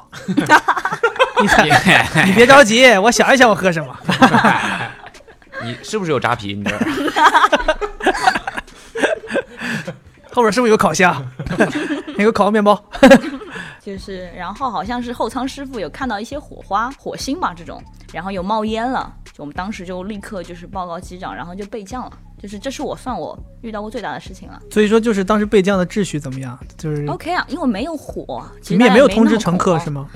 [2.26, 3.96] 你别着急，我想一想我喝什么。
[5.64, 6.54] 你是不是有扎啤？
[6.54, 6.80] 你这儿
[10.34, 11.26] 后边是不是有烤箱？
[12.18, 12.82] 那个烤个面包。
[13.82, 17.82] 就是，然后好像是后舱师傅有看到一些火花、火星吧这种，
[18.14, 22.12] 然后有冒烟了，就我们当时就立刻就是报告机长，然后就备降了。
[22.42, 24.60] 就是这是我算我遇到过最大的事情了。
[24.72, 26.58] 所以说，就是当时备降的秩序怎么样？
[26.78, 30.08] 就是 OK 啊，因为没有火，其实你们也没有通知乘客是吗？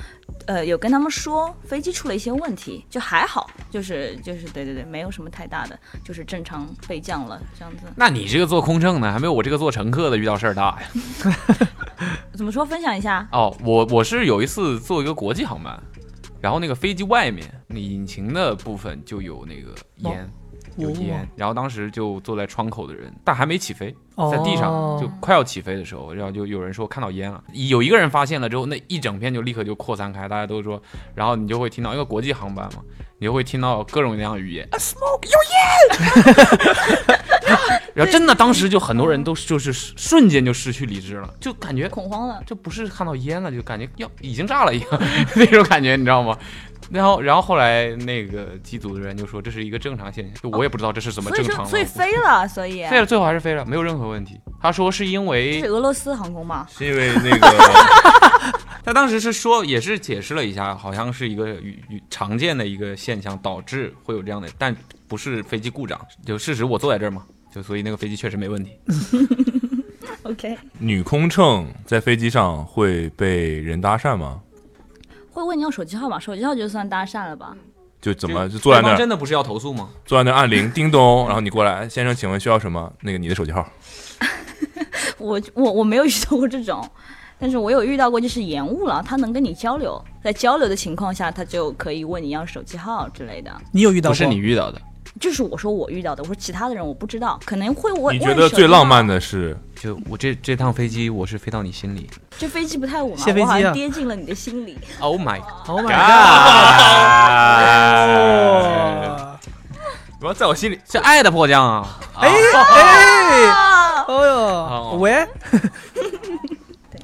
[0.46, 7.84] 呃，有跟他们说飞机出了一些问题，就还好，就是就是对对对，没有什么太大的，就是正常备降了这样子。
[7.96, 10.88] 那你这个做空乘的，还没有我这个做乘客的遇到事儿大呀。
[12.32, 12.64] 怎么说？
[12.64, 13.26] 分享一下。
[13.32, 15.82] 哦，我我是有一次坐一个国际航班，
[16.40, 19.74] 然后那个飞机外面那引擎的部分就有那个
[20.10, 20.30] 烟，
[20.76, 23.94] 有烟，然后当时就坐在窗口的人，但还没起飞，
[24.30, 24.98] 在地上哦。
[25.00, 30.80] 就快要起飞的时候，然后就有人说看到烟了，有一个人发现了之后，那一整片就立刻就扩散开，大家都说，
[31.14, 32.82] 然后你就会听到，因为国际航班嘛，
[33.18, 34.86] 你就会听到各种各样的语言，有烟，
[37.94, 44.88] 然后真的当时就很多人都就是瞬间就失去理智了，就感觉恐慌了，就不是看到烟了，就感觉要已经炸了一样
[45.36, 46.36] 那种感觉，你知道吗？
[46.90, 51.64] 然后，然后后来那个机组的人就说这是一个正常现象，就我也不知道这是怎么正常了。
[51.64, 54.40] 说所以飞了， 所以飞了，最后还是飞了，没有任何问题。
[54.60, 56.66] 他说是因为是俄罗斯航空吗？
[56.70, 57.48] 是因为那个
[58.84, 64.74] 他当时是说也是解释了一下，好像是一个与与常见的一个现象导致会有这样的，但
[65.08, 66.00] 不是飞机故障。
[66.24, 68.78] 就事实我坐在这儿嘛，就所以那个飞机确实没问题。
[70.22, 74.40] OK，女空乘在飞机上会被人搭讪吗？
[75.36, 77.54] 会问你要手机号码，手机号就算搭讪了吧？
[78.00, 79.90] 就怎么就坐在那儿，真的不是要投诉吗？
[80.06, 82.90] 坐在那儿按铃，叮咚，然后你过来，先生，请问需要什么？
[83.02, 83.66] 那个你的手机号。
[85.18, 86.88] 我我我没有遇到过这种，
[87.38, 93.50] 但是我有遇到过，就是延误了，他能跟你交流，在交流的情况下，他就可以问你要手机号之类的。
[93.72, 94.14] 你有遇到过？
[94.14, 94.80] 不是你遇到的，
[95.18, 98.12] 就是我说我遇到的，我说其他的人我不知道，可能会我。
[98.12, 99.06] 你觉得最浪漫？
[99.06, 102.08] 的是就我这这趟飞机我是飞到你心里。
[102.38, 104.76] 这飞机不太稳我好像跌进了你的心里。
[105.00, 105.96] Oh my Oh my god！god！
[110.20, 111.98] 我要在我心里，是爱的迫降啊！
[112.16, 112.28] 哎
[112.74, 113.50] 哎，
[114.08, 115.26] 哦呦，喂，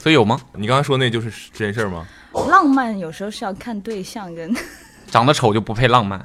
[0.01, 0.41] 所以有吗？
[0.55, 2.07] 你刚刚说那就是真事儿吗？
[2.49, 4.55] 浪漫有时候是要看对象跟，
[5.11, 6.23] 长得丑就不配浪漫，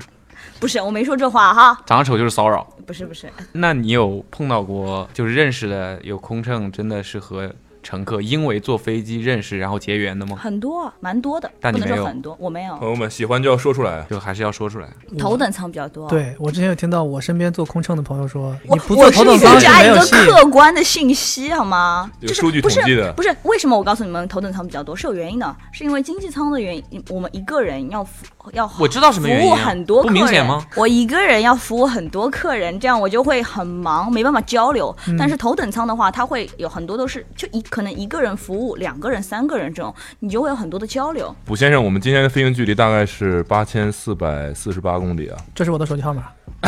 [0.59, 2.65] 不是我没说这话哈，长得丑就是骚扰。
[2.85, 7.53] 不是不是，那你有碰到过就是认识的有空乘真的是和
[7.83, 10.37] 乘客因为坐飞机认识然后结缘的吗？
[10.39, 14.05] 很多蛮多的，不能但你没有说很多，我没有，朋友们喜欢就要说出来。
[14.09, 14.87] 就还是要说出来。
[15.17, 16.07] 头等舱比较多。。
[16.09, 20.05] 对我之前有听到我身边做空乘的朋友说，我你不坐我是附头等舱是加一个。
[20.07, 22.09] 客观的信息好吗？
[22.21, 30.65] 就是有数据不是统计的不是为什么我告诉你们头等舱比较多是有原因的，是因为经济舱的原因，我们一个人要服要我知道什么原因啊服务很多客不人，明显吗？
[30.75, 34.95] 我一个人要服务很多客人，这样我就会很忙，没办法交流。
[35.07, 41.35] 嗯但是头等舱的话，它会有很多都是就一可能一个人服务两个人、三个人这种，你就会有很多的交流。
[41.45, 45.37] 卜先生，我们今天的飞行距离大概是八千四百四十八公里啊。
[45.53, 46.23] 这是我的手机号码。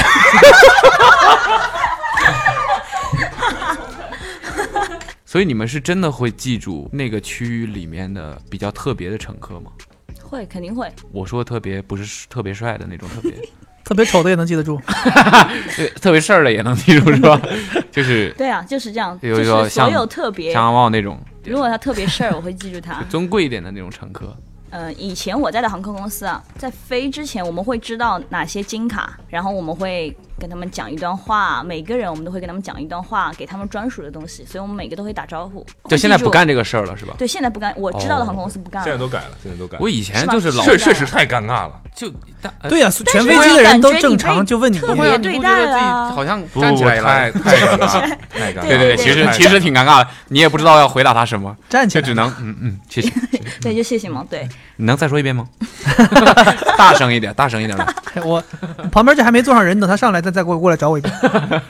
[5.26, 9.72] 所以你们是真的会记住那个区域里面的比较特别的乘客吗？
[10.24, 13.34] 会肯定会，我说特别不是特别帅的那种特别，
[13.90, 14.80] 特别丑的也能记得住。
[15.76, 17.42] 对， 特别事儿的也能记住是吧？
[17.92, 23.04] 就是对啊，就是这样，有就一个像是所有特别，像阿茂那种如果他特别事儿，我会记住他。
[23.10, 24.32] 尊贵一点的那种乘客。
[24.70, 35.66] 呃，以前我在的航空公司啊，在飞之前我们会知道哪些金卡，然后我们会跟他们讲一段话，每个人我们都会跟他们讲一段话，给他们专属的东西，所以我们每个都会打招呼。
[35.90, 37.14] 就现在不干这个事儿了是吧？
[37.18, 38.86] 对，现在不干，我知道的航空公司不干了。
[38.86, 39.84] 现在都改了，现在都改了。
[39.84, 41.82] 我以前就是老确确实太尴尬了。
[41.94, 42.10] 就
[42.70, 47.04] 对呀、但是全飞机的人都正常，就问你特不会对你不觉得自己待啊好像不不站起来了？
[47.04, 48.62] 太太尴尬了，太尴尬。
[48.62, 53.12] 对对，对其实其实挺尴尬的，你也不知道要回答他什么，站起来，就只能嗯嗯，谢谢。
[53.60, 54.26] 对，就谢谢嘛。
[54.30, 54.48] 对，
[54.80, 55.46] 你能再说一遍吗？
[56.78, 57.86] 大声一点，大声一点来。
[58.24, 58.42] 我
[58.90, 61.14] 旁边这还没坐上人，等他上来再再过过来找我一遍。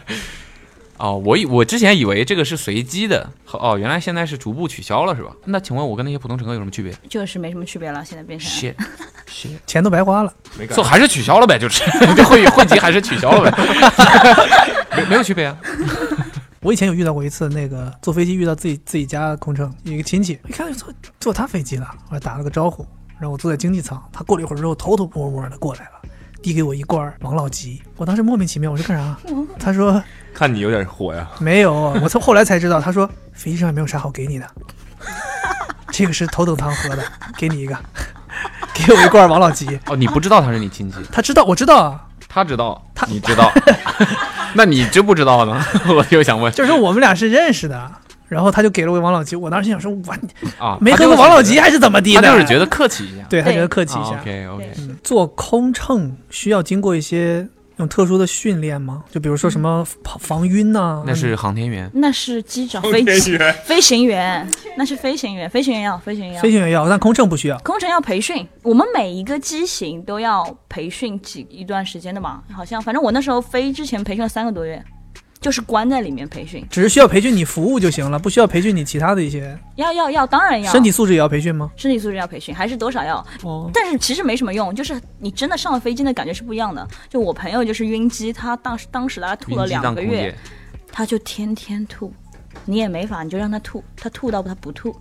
[0.98, 5.32] 哦，我以我之前以为这个是随机的，哦，原来现在是逐步取消了是吧？
[5.46, 6.94] 那请问我跟那些普通乘客有什么区别？
[7.10, 8.48] 就是没什么区别了，现在变成。
[8.48, 8.76] shit
[9.28, 10.32] shit，钱都白花了。
[10.60, 10.84] 没改就。
[10.84, 11.84] 还是取消了呗，就是
[12.16, 13.58] 就会会籍还是取消了呗，
[14.98, 15.58] 没没有区别啊。
[16.62, 22.86] 我以前有遇到过一次，那个坐飞机遇到自己自己家空乘，有一个亲戚，一看坐坐他飞机了，我还打了个招呼，
[23.20, 26.10] 然后我坐在经济舱，他过了一会儿之后偷偷摸摸的过来了，
[26.42, 29.18] 递给我一罐王老吉，我当时莫名其妙，我说干啥？
[29.60, 30.02] 他说
[30.34, 34.48] 看你有点火呀，没有，我从后来才知道，他说飞机上也没有啥好给你的，
[35.92, 37.04] 这个是头等舱喝的，
[37.38, 37.78] 给你一个，
[38.74, 39.80] 给我一罐王老吉。
[39.88, 43.52] 哦，你不知道他是你亲戚，他知道，我知道啊，他知道，他你知道，
[44.56, 45.62] 那你知不知道呢？
[45.94, 47.92] 我就想问就是我们俩是认识的，
[48.30, 52.22] 然后他就给了我一王老吉，我当时心想说，我啊， 没喝过王老吉还是怎么地的？
[52.22, 54.20] 他就是觉得客气一下，对他觉得客气一下。
[54.22, 59.04] OK OK，嗯，做空乘需要经过一些那种特殊的训练吗？
[59.10, 66.42] 就比如说什么防防晕呐、那是航天员，那是机长、飞行员、飞行员，那是飞行员，飞行员要，飞行员要。
[66.42, 66.52] 飞。
[66.52, 67.58] 行员要，但空乘不需要。
[67.60, 74.84] 空乘要培训，我们每一个机型都要培训几一段时间的嘛，好像反正我那时候飞之前培训了三个多月，
[75.42, 80.72] 就是关在里面培训，只是需要培训你服务就行了，不需要培训你其他的一些要要要，当然要。
[80.72, 81.72] 身体素质也要培训吗？
[81.78, 86.86] 身体素质要培训，还是多少要，哦，但是其实没什么用，就是你真的上了飞机的感觉是不一样的。
[87.08, 90.36] 就我朋友就是晕机，他当时当时他吐了两个月
[90.92, 92.14] 他就天天吐，
[92.66, 94.94] 你也没法，你就让他吐，他吐到他不吐，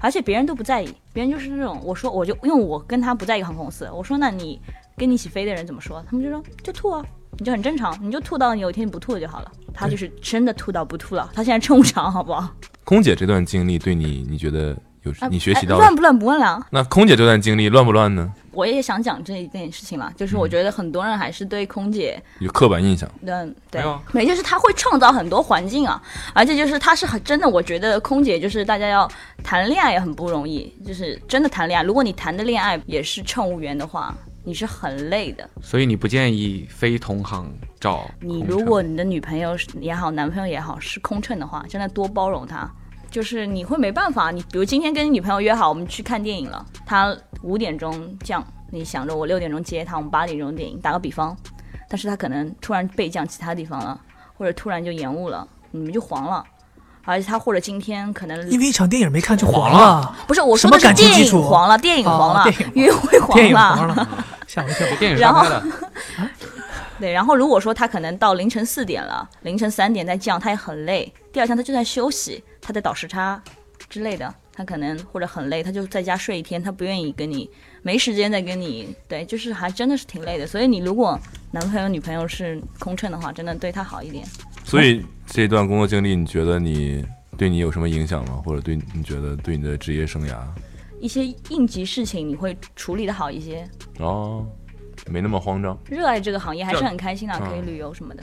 [0.00, 4.58] 而且别人都不在意，别人就是那种我说我就因为我跟他不在一个航空公司，我说那你
[4.96, 6.02] 跟你一起飞的人怎么说？
[6.08, 7.04] 他们就说就吐啊，
[7.38, 9.50] 你就很正常，你就吐到你有一天你不吐了就好了。
[9.74, 12.48] 他就是真的吐到不吐了，他现在乘务长好不好？
[12.84, 16.66] 空姐这段经历对你，你觉得有啊你学习到哎乱不乱不问了。
[16.70, 18.30] 那空姐这段经历乱不乱呢？
[18.52, 23.32] 我也想讲这一件事情了，就是我觉得很多人还是对空姐有刻板印象，对，
[23.70, 26.02] 对没有啊，没就是他会创造很多环境啊，
[26.34, 29.10] 而且就是他是很真的，我觉得空姐就是大家要
[29.42, 34.14] 谈恋爱也很不容易，就是真的谈恋爱，如果你谈的恋爱也是乘务员的话，
[34.44, 35.48] 你是很累的。
[35.60, 42.70] 所以你不建议非同行找你如果你的女朋友也好，男朋友也好是空乘的话，真的多包容他。
[43.10, 51.36] 就是你会没办法，你比如今天跟你女朋友约好，我们去看电影了，她五点钟降，你想着我六点钟接她，我们八点钟电影，打个比方，
[51.90, 54.00] 但是她可能突然备降其他地方了，
[54.34, 56.42] 或者突然就延误了，你们就黄了。
[57.04, 62.44] 而且他或者今天可能因为一场电影没看就黄黄了，不是我说的是电感情基础影黄了，电影黄了，
[62.74, 64.86] 约会黄电影了，黄了，吓我一跳。
[64.98, 65.44] 电影然后
[67.00, 71.12] 对，然后如果说他可能到凌晨四点了，凌晨三点再降，他也很累。
[71.32, 73.42] 第二天他就在休息，他在倒时差
[73.88, 77.50] 之类的，他可能或者很累，他就在家睡一天，他不愿意跟你，
[77.82, 80.46] 没时间再跟你，对，就是还真的是挺累的。
[80.46, 81.18] 所以你如果
[81.50, 84.24] 男朋友女朋友是空乘的话，真的对他好一点。
[84.62, 85.04] 所以
[85.34, 87.02] 这段工作经历，你觉得你
[87.38, 88.42] 对你有什么影响吗？
[88.44, 90.36] 或者对你觉得对你的职业生涯
[91.00, 93.66] 一些应急事情你会处理的好一些，
[93.98, 94.46] 哦，
[95.06, 95.74] 没那么慌张？
[95.88, 98.22] 热爱这个行业还是很开心的，嗯可以旅游什么的。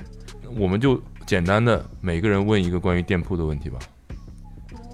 [0.56, 3.80] 我们就简单的每个人问一个关于店铺的问题吧。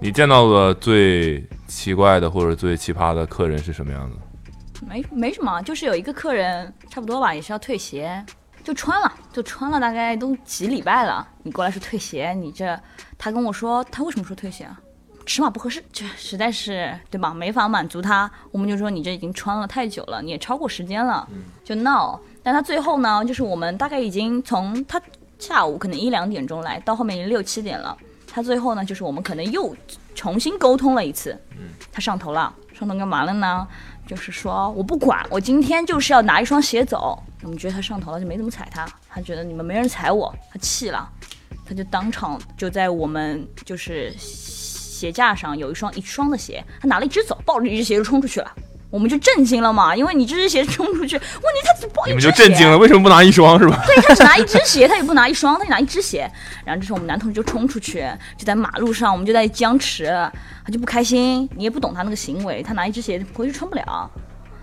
[0.01, 4.86] 你见到的最奇怪的或者最奇葩的客人是什么样子？
[4.88, 8.26] 没没什么，就是有一个客人差不多吧，也是要退鞋，
[8.66, 11.26] 就穿了，就穿了大概都几礼拜了。
[11.43, 12.78] 你过来说退鞋，你这
[13.16, 14.82] 他跟我说他为什么说退鞋啊？
[15.24, 17.32] 尺码不合适，这实在是对吧？
[17.32, 21.28] 没法满足他，我们就说你这已经穿了太久了，你也超过时间了，
[21.63, 22.20] 就闹。
[22.41, 24.99] 但他最后呢，就是我们大概已经从他
[25.38, 27.95] 下午可能一两点钟来，到后面已经六七点了。
[28.28, 29.76] 他最后呢，就是我们可能又
[30.16, 31.39] 重新沟通了一次，
[31.91, 33.68] 他上头了，上头干嘛了呢？
[34.07, 37.22] 就是说我不管，我今天就是要拿一双鞋走。
[37.45, 41.07] 我们觉得他上头了，就没怎么踩他，他觉得你们没人踩我，他气了，
[41.63, 48.51] 他就当场就在我们就是鞋架上有一双一双的鞋，他拿了一只走，抱着一只鞋就冲出去了。
[48.89, 53.79] 我们就震惊了嘛，因为你这只鞋冲出去，问题他只抱一你只鞋，们就震惊了，为什么不拿一双是吧？
[53.85, 56.27] 对他只拿一只鞋，他也不拿一双，他就拿一只鞋。
[56.65, 58.03] 然后这时候我们男同学就冲出去，
[58.37, 60.05] 就在马路上，我们就在僵持，
[60.63, 64.09] 他就不开心，你也不懂他那个行为，他拿一只鞋回去穿不了，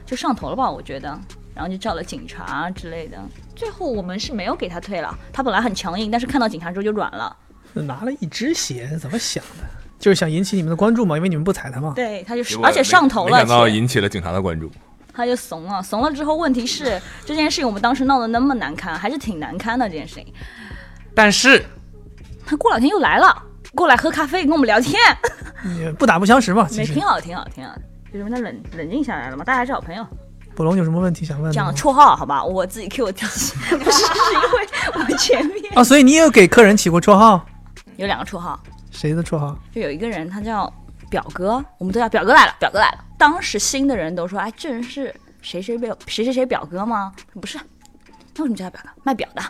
[0.05, 1.17] 就上头了吧，我觉得。
[1.55, 3.19] 然后就叫了警察之类的，
[3.55, 7.37] 最后我们是没有给他退了，他本来很强硬，但是看到警察之后就软了。
[7.75, 9.65] 拿了一只鞋，怎么想的？
[9.99, 11.93] 就是想引起你们的关注嘛，因为你们不踩他嘛。
[11.95, 14.71] 对，他就是，而且上头了，没想到引起了警察的关注。
[15.15, 20.27] 他就怂了，怂了之后，问题是这件事情我们当时闹得那么难堪，还是挺难堪的这件事情。
[21.15, 21.63] 但是
[22.45, 23.43] 他过两天又来了，
[23.75, 24.99] 过来喝咖啡跟我们聊天，
[25.63, 26.67] 你不打不相识嘛。
[26.71, 27.75] 其实没挺，好，挺好，挺好。
[28.13, 30.05] 就是他冷冷静下来了嘛，大家还是好朋友。
[30.55, 31.51] 布隆有什么问题想问？
[31.53, 37.45] 讲绰号好吧，我自己 Q 我自己，不是是因为我前面啊，所以你也有给客人起过绰号？
[37.97, 38.59] 有两个绰号，
[38.91, 39.57] 谁的绰号？
[39.75, 40.73] 就有一个人他叫
[41.09, 42.99] 表哥，我们都叫表哥来了，表哥来了。
[43.19, 47.13] 当时新的人都说，哎，这人是谁谁表谁谁谁表哥吗？
[47.41, 47.59] 不是，
[48.37, 48.91] 那为什么叫他表哥？
[49.05, 49.43] 卖表的。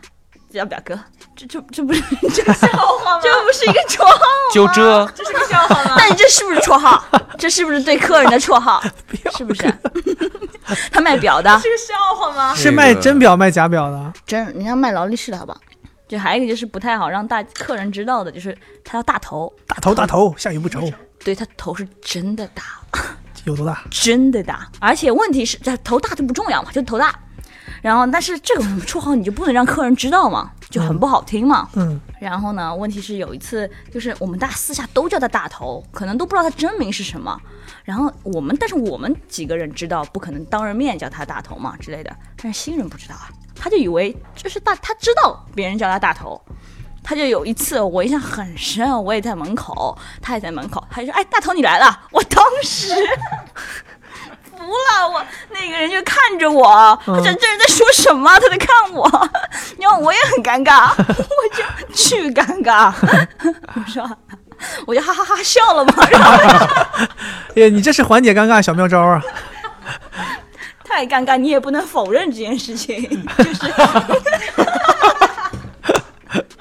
[0.53, 0.95] 叫表哥，
[1.35, 2.03] 这这这不是
[2.35, 3.21] 这个笑话吗？
[3.23, 4.21] 这不是一个绰号，
[4.53, 5.95] 就这，这是个笑话吗？
[5.97, 7.03] 那你这是不是绰号？
[7.39, 8.79] 这是不是对客人的绰号？
[9.35, 9.63] 是不是？
[10.91, 12.55] 他卖表的， 是个笑话吗？
[12.55, 15.61] 是卖真表卖假表的，真人家卖劳力士的好不好？
[16.09, 20.93] 就还有一个就是不太好让大客人知道的，就是他要大头，大头大头，下雨不愁，
[21.25, 22.63] 对他头是真的大，
[23.45, 23.83] 有多大？
[23.91, 27.19] 真的大，而且问题是，这头大就不重要嘛，就头大。
[27.83, 31.69] 然后，但是这个绰号你就不能让客人知道嘛，就很不好听嘛。
[31.75, 37.37] 嗯，然后呢，问题是有一次，就是我们大家私下都叫他大头，可能都不知道他真名是什么。
[37.85, 42.17] 然后我们，但是我们几个人知道，不可能当着面叫他大头嘛之类的。
[42.41, 46.41] 但是新人不知道啊，他就以为就是大，他知道别人叫他大头。
[47.05, 52.95] 他就有一次，我印象很深，我也在门口，他也在门口，他就说：“哎，大头你来了！”我当时
[54.63, 59.09] 服了，我那个人就看着我，他想：“这人在说什么？”他在看我，
[59.79, 61.07] 然后我也很尴尬， 我
[61.55, 62.93] 就巨尴尬，
[63.75, 64.09] 我说，
[64.87, 66.31] 我就哈哈哈笑了嘛，然后
[67.57, 69.21] 哎，你这是缓解尴尬小妙招啊！
[70.85, 73.73] 太尴尬，你也不能否认这件事情，就是。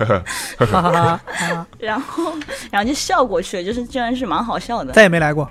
[0.05, 2.33] 哈哈哈哈， 然后，
[2.71, 5.49] 然后就笑过去了，就是居然是蛮好笑的，再也没来过。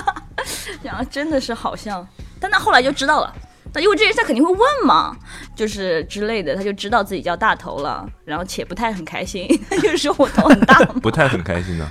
[0.82, 2.06] 然后真的是好笑，
[2.40, 3.34] 但他后来就知道了，
[3.74, 5.16] 那因为这些他肯定会问嘛，
[5.54, 11.90] 就是之类的，他就知道自己叫大头了，然后且不太很开心，他 就说我头很大嘛，不太很开心呢。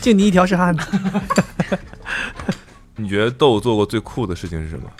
[0.00, 0.86] 就你一条是汉子，
[2.96, 4.90] 你觉得豆做过最酷的事情是什么？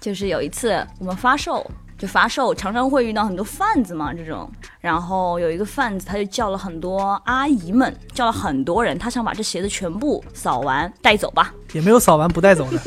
[0.00, 1.64] 就是有一次我们发售。
[2.04, 4.46] 就发售常常会遇到很多贩子嘛，这种，
[4.78, 12.78] 然后有一个贩子他就叫了很多阿姨们，叫了很多人，他想把这鞋子全部扫完带走吧，也没有扫完不带走的，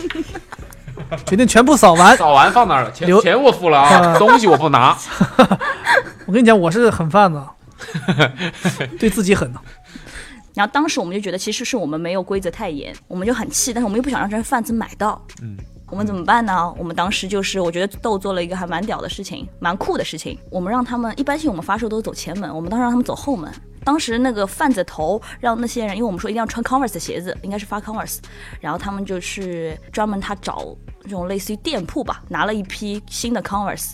[1.25, 2.15] 决定全部扫完。
[2.15, 4.95] 扫完放那儿了，钱钱我付了啊，啊东西我不拿。
[6.27, 7.41] 我跟你讲，我是狠贩子，
[8.99, 9.59] 对自己狠的。
[10.53, 15.57] 然后当时我们就觉得其实是我们没有规则太严，我们就很气，但是我们又不想让这些贩子买到，嗯。
[15.89, 16.73] 我们怎么办呢？
[16.77, 20.37] 我们当时就是，我觉得豆做了一个还蛮屌的事情，蛮酷的事情。
[20.51, 23.49] 我们让他们一般性，我们发售都走前门，我们当时让他们走后门。
[23.85, 28.17] 当时那个贩子头让那些人，因为我们说一定要穿 Converse 的鞋子，应该是发 Converse，
[28.59, 33.93] 然后他们就是专门他找这种类似于店铺吧，拿了一批新的 Converse。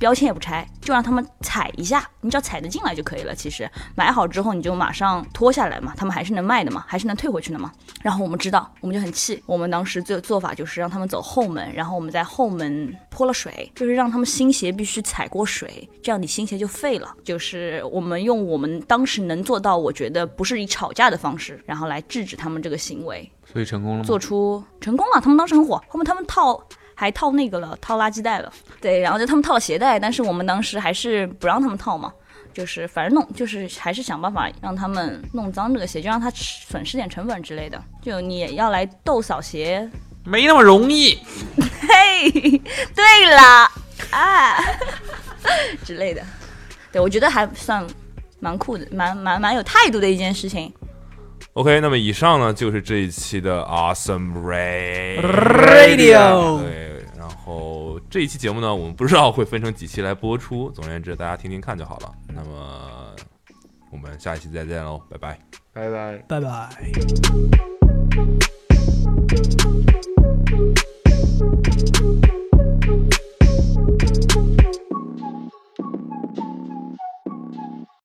[0.00, 3.34] 标签也不拆，就让他们踩一下，你只要踩得进来就可以了。
[3.34, 7.70] 其实买好之后你就马上脱下来嘛，他们还是能卖的嘛，还是能退回去的嘛。
[8.00, 17.14] 然后我们知道，我们就很气，我们当时做做法就是让他们走后门，然后我们在后门泼了水，就是让他们新鞋必须踩过水，这样你新鞋就废了。
[17.22, 24.04] 就是我们用我们当时能做到，我觉得不是以吵架的方式，然后来制止他们这个行为，所以成功了吗？
[24.04, 25.20] 做出成功了。
[25.20, 26.58] 他们当时很火，后面他们套。
[27.00, 28.52] 还套那个了，套垃圾袋了。
[28.78, 32.12] 对，然后就他们套了鞋带，但是我们当时还是不让他们套嘛，
[32.52, 37.82] 就是反正弄，就是还是想办法让他们弄脏这个鞋，就让他损失点成本之类的。
[38.02, 39.88] 就你要来斗扫鞋，
[40.26, 41.18] 没那么容易。
[41.56, 43.70] 嘿，对了
[44.10, 44.58] 啊
[45.82, 46.22] 之类的。
[46.92, 47.82] 对，我觉得还算
[48.40, 50.70] 蛮酷的，蛮蛮蛮有态度的一件事情。
[51.54, 56.60] OK，那么以上呢就是这一期的 Awesome Ray Radio
[57.50, 60.70] 后这一期节目呢，我们不知道会分成几期来播出。
[60.70, 62.14] 总而言之，大家听听看就好了。
[62.28, 63.14] 那么
[63.90, 65.38] 我们下一期再见喽，拜拜。
[65.72, 66.18] 拜拜。
[66.28, 66.68] 拜拜。